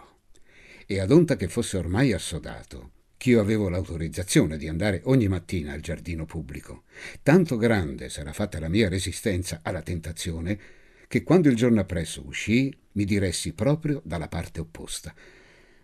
E 0.85 0.99
ad 0.99 1.11
onta 1.11 1.35
che 1.35 1.49
fosse 1.49 1.77
ormai 1.77 2.13
assodato, 2.13 2.91
ch'io 3.17 3.41
avevo 3.41 3.67
l'autorizzazione 3.67 4.57
di 4.57 4.67
andare 4.67 5.01
ogni 5.05 5.27
mattina 5.27 5.73
al 5.73 5.81
giardino 5.81 6.25
pubblico, 6.25 6.83
tanto 7.21 7.57
grande 7.57 8.07
sarà 8.09 8.31
fatta 8.31 8.59
la 8.59 8.69
mia 8.69 8.87
resistenza 8.87 9.59
alla 9.61 9.81
tentazione, 9.81 10.59
che 11.07 11.23
quando 11.23 11.49
il 11.49 11.55
giorno 11.55 11.81
appresso 11.81 12.25
uscii, 12.25 12.73
mi 12.93 13.03
diressi 13.03 13.53
proprio 13.53 14.01
dalla 14.05 14.29
parte 14.29 14.61
opposta. 14.61 15.13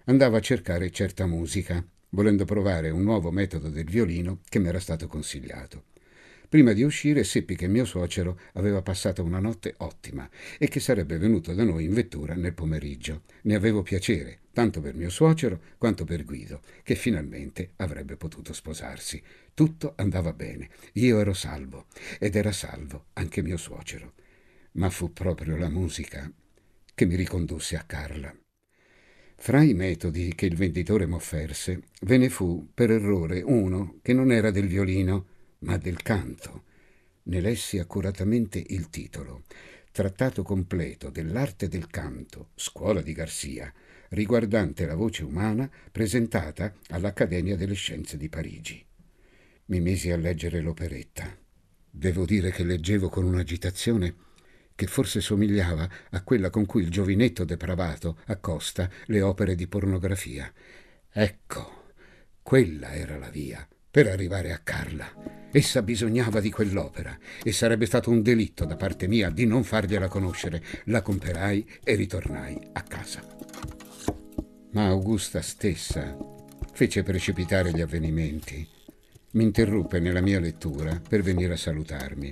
Andavo 0.06 0.38
a 0.38 0.42
cercare 0.42 0.90
certa 0.90 1.26
musica, 1.26 1.86
volendo 2.12 2.46
provare 2.46 2.90
un 2.90 3.04
nuovo 3.04 3.32
metodo 3.32 3.70
del 3.70 3.90
violino 3.90 4.40
che 4.48 4.60
mi 4.60 4.70
era 4.70 4.80
stato 4.80 5.08
consigliato. 5.08 5.84
Prima 6.50 6.72
di 6.72 6.84
uscire 6.84 7.26
seppi 7.26 7.58
che 7.58 7.68
mio 7.68 7.84
suocero 7.84 8.40
aveva 8.54 8.82
passato 8.82 9.22
una 9.22 9.40
notte 9.40 9.74
ottima 9.80 10.30
e 10.58 10.70
che 10.70 10.80
sarebbe 10.80 11.18
venuto 11.18 11.54
da 11.54 11.66
noi 11.66 11.84
in 11.84 11.94
vettura 11.94 12.36
nel 12.36 12.54
pomeriggio. 12.54 13.24
Ne 13.44 13.56
avevo 13.56 13.84
piacere, 13.84 14.40
tanto 14.54 14.80
per 14.80 14.96
mio 14.96 15.10
suocero 15.10 15.60
quanto 15.78 16.06
per 16.06 16.24
Guido, 16.24 16.62
che 16.84 16.96
finalmente 16.96 17.72
avrebbe 17.78 18.16
potuto 18.16 18.54
sposarsi. 18.54 19.22
Tutto 19.54 19.94
andava 19.98 20.32
bene, 20.32 20.70
io 20.94 21.20
ero 21.20 21.34
salvo 21.34 21.88
ed 22.18 22.36
era 22.36 22.54
salvo 22.54 23.08
anche 23.14 23.42
mio 23.42 23.58
suocero. 23.58 24.14
Ma 24.74 24.90
fu 24.90 25.12
proprio 25.12 25.58
la 25.58 25.70
musica 25.70 26.32
che 26.96 27.06
mi 27.06 27.16
ricondusse 27.16 27.76
a 27.76 27.84
Carla. 27.84 28.34
Fra 29.36 29.62
i 29.62 29.74
metodi 29.74 30.34
che 30.34 30.46
il 30.46 30.56
venditore 30.56 31.06
m'offerse, 31.06 31.82
ve 32.02 32.18
ne 32.18 32.30
fu 32.30 32.70
per 32.74 32.90
errore 32.90 33.42
uno 33.42 34.00
che 34.02 34.14
non 34.14 34.32
era 34.32 34.50
del 34.50 34.68
violino, 34.68 35.36
ma 35.60 35.78
del 35.78 36.02
canto. 36.02 36.64
Ne 37.24 37.42
lessi 37.42 37.78
accuratamente 37.78 38.64
il 38.68 38.90
titolo, 38.90 39.44
Trattato 39.98 40.44
completo 40.44 41.10
dell'arte 41.10 41.68
del 41.68 41.88
canto, 41.88 42.52
scuola 42.54 43.02
di 43.02 43.14
Garcia, 43.14 43.74
riguardante 44.10 44.86
la 44.86 44.94
voce 44.94 45.24
umana 45.24 45.68
presentata 45.92 46.72
all'Accademia 46.90 47.56
delle 47.56 47.74
Scienze 47.74 48.16
di 48.16 48.30
Parigi. 48.30 48.86
Mi 49.66 49.80
misi 49.80 50.12
a 50.12 50.18
leggere 50.18 50.62
l'operetta. 50.62 51.36
Devo 51.90 52.26
dire 52.26 52.52
che 52.52 52.64
leggevo 52.64 53.10
con 53.10 53.26
un'agitazione 53.26 54.14
che 54.76 54.86
forse 54.86 55.20
somigliava 55.20 55.90
a 56.12 56.22
quella 56.22 56.52
con 56.52 56.68
cui 56.68 56.84
il 56.84 56.92
giovinetto 56.92 57.44
depravato 57.44 58.20
accosta 58.26 58.88
le 59.06 59.22
opere 59.24 59.56
di 59.56 59.66
pornografia. 59.66 60.54
Ecco, 61.12 61.94
quella 62.44 62.94
era 62.94 63.18
la 63.18 63.32
via 63.32 63.68
per 63.98 64.06
arrivare 64.06 64.52
a 64.52 64.60
Carla. 64.60 65.12
Essa 65.52 65.82
bisognava 65.82 66.40
di 66.40 66.52
quell'opera 66.52 67.18
e 67.42 67.52
sarebbe 67.52 67.88
stato 67.88 68.12
un 68.12 68.22
delitto 68.22 68.64
da 68.64 68.76
parte 68.76 69.08
mia 69.08 69.32
di 69.32 69.48
non 69.48 69.64
fargliela 69.64 70.08
conoscere. 70.08 70.64
La 70.84 71.02
comperai 71.02 71.68
e 71.84 71.96
ritornai 71.96 72.60
a 72.74 72.84
casa. 72.84 73.24
Ma 74.74 74.86
Augusta 74.86 75.42
stessa 75.42 76.16
fece 76.74 77.02
precipitare 77.02 77.72
gli 77.72 77.82
avvenimenti. 77.82 78.68
Mi 79.32 79.46
interruppe 79.46 80.00
nella 80.00 80.22
mia 80.22 80.40
lettura 80.40 81.02
per 81.02 81.24
venire 81.24 81.54
a 81.54 81.58
salutarmi. 81.58 82.32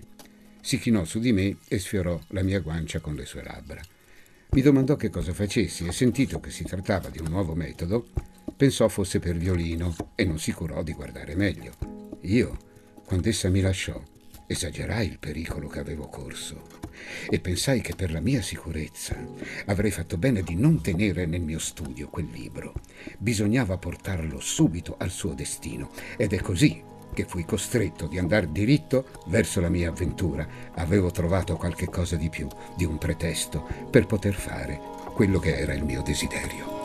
Si 0.61 0.77
chinò 0.77 1.03
su 1.03 1.17
di 1.17 1.31
me 1.31 1.57
e 1.67 1.79
sfiorò 1.79 2.21
la 2.27 2.43
mia 2.43 2.59
guancia 2.59 2.99
con 2.99 3.15
le 3.15 3.25
sue 3.25 3.41
labbra. 3.41 3.81
Mi 4.51 4.61
domandò 4.61 4.95
che 4.95 5.09
cosa 5.09 5.33
facessi 5.33 5.87
e 5.87 5.91
sentito 5.91 6.39
che 6.39 6.51
si 6.51 6.63
trattava 6.63 7.09
di 7.09 7.17
un 7.17 7.31
nuovo 7.31 7.55
metodo, 7.55 8.05
pensò 8.55 8.87
fosse 8.87 9.19
per 9.19 9.35
violino 9.35 9.95
e 10.15 10.25
non 10.25 10.39
si 10.39 10.51
curò 10.51 10.83
di 10.83 10.93
guardare 10.93 11.35
meglio. 11.35 11.73
Io, 12.21 12.57
quando 13.05 13.29
essa 13.29 13.49
mi 13.49 13.61
lasciò, 13.61 14.01
esagerai 14.47 15.07
il 15.07 15.19
pericolo 15.19 15.67
che 15.67 15.79
avevo 15.79 16.07
corso 16.07 16.83
e 17.29 17.39
pensai 17.39 17.81
che 17.81 17.95
per 17.95 18.11
la 18.11 18.19
mia 18.19 18.41
sicurezza 18.41 19.15
avrei 19.65 19.91
fatto 19.91 20.17
bene 20.17 20.41
di 20.41 20.55
non 20.55 20.81
tenere 20.81 21.25
nel 21.25 21.41
mio 21.41 21.59
studio 21.59 22.09
quel 22.09 22.29
libro. 22.31 22.73
Bisognava 23.17 23.77
portarlo 23.77 24.39
subito 24.39 24.95
al 24.97 25.09
suo 25.09 25.33
destino 25.33 25.91
ed 26.17 26.33
è 26.33 26.39
così 26.41 26.83
che 27.13 27.25
fui 27.25 27.45
costretto 27.45 28.07
di 28.07 28.17
andare 28.17 28.51
diritto 28.51 29.07
verso 29.27 29.61
la 29.61 29.69
mia 29.69 29.89
avventura. 29.89 30.47
Avevo 30.75 31.11
trovato 31.11 31.55
qualche 31.55 31.87
cosa 31.87 32.17
di 32.17 32.29
più, 32.29 32.47
di 32.75 32.83
un 32.85 32.97
pretesto, 32.97 33.67
per 33.89 34.05
poter 34.05 34.33
fare 34.33 34.79
quello 35.13 35.39
che 35.39 35.55
era 35.55 35.73
il 35.73 35.83
mio 35.83 36.01
desiderio. 36.01 36.84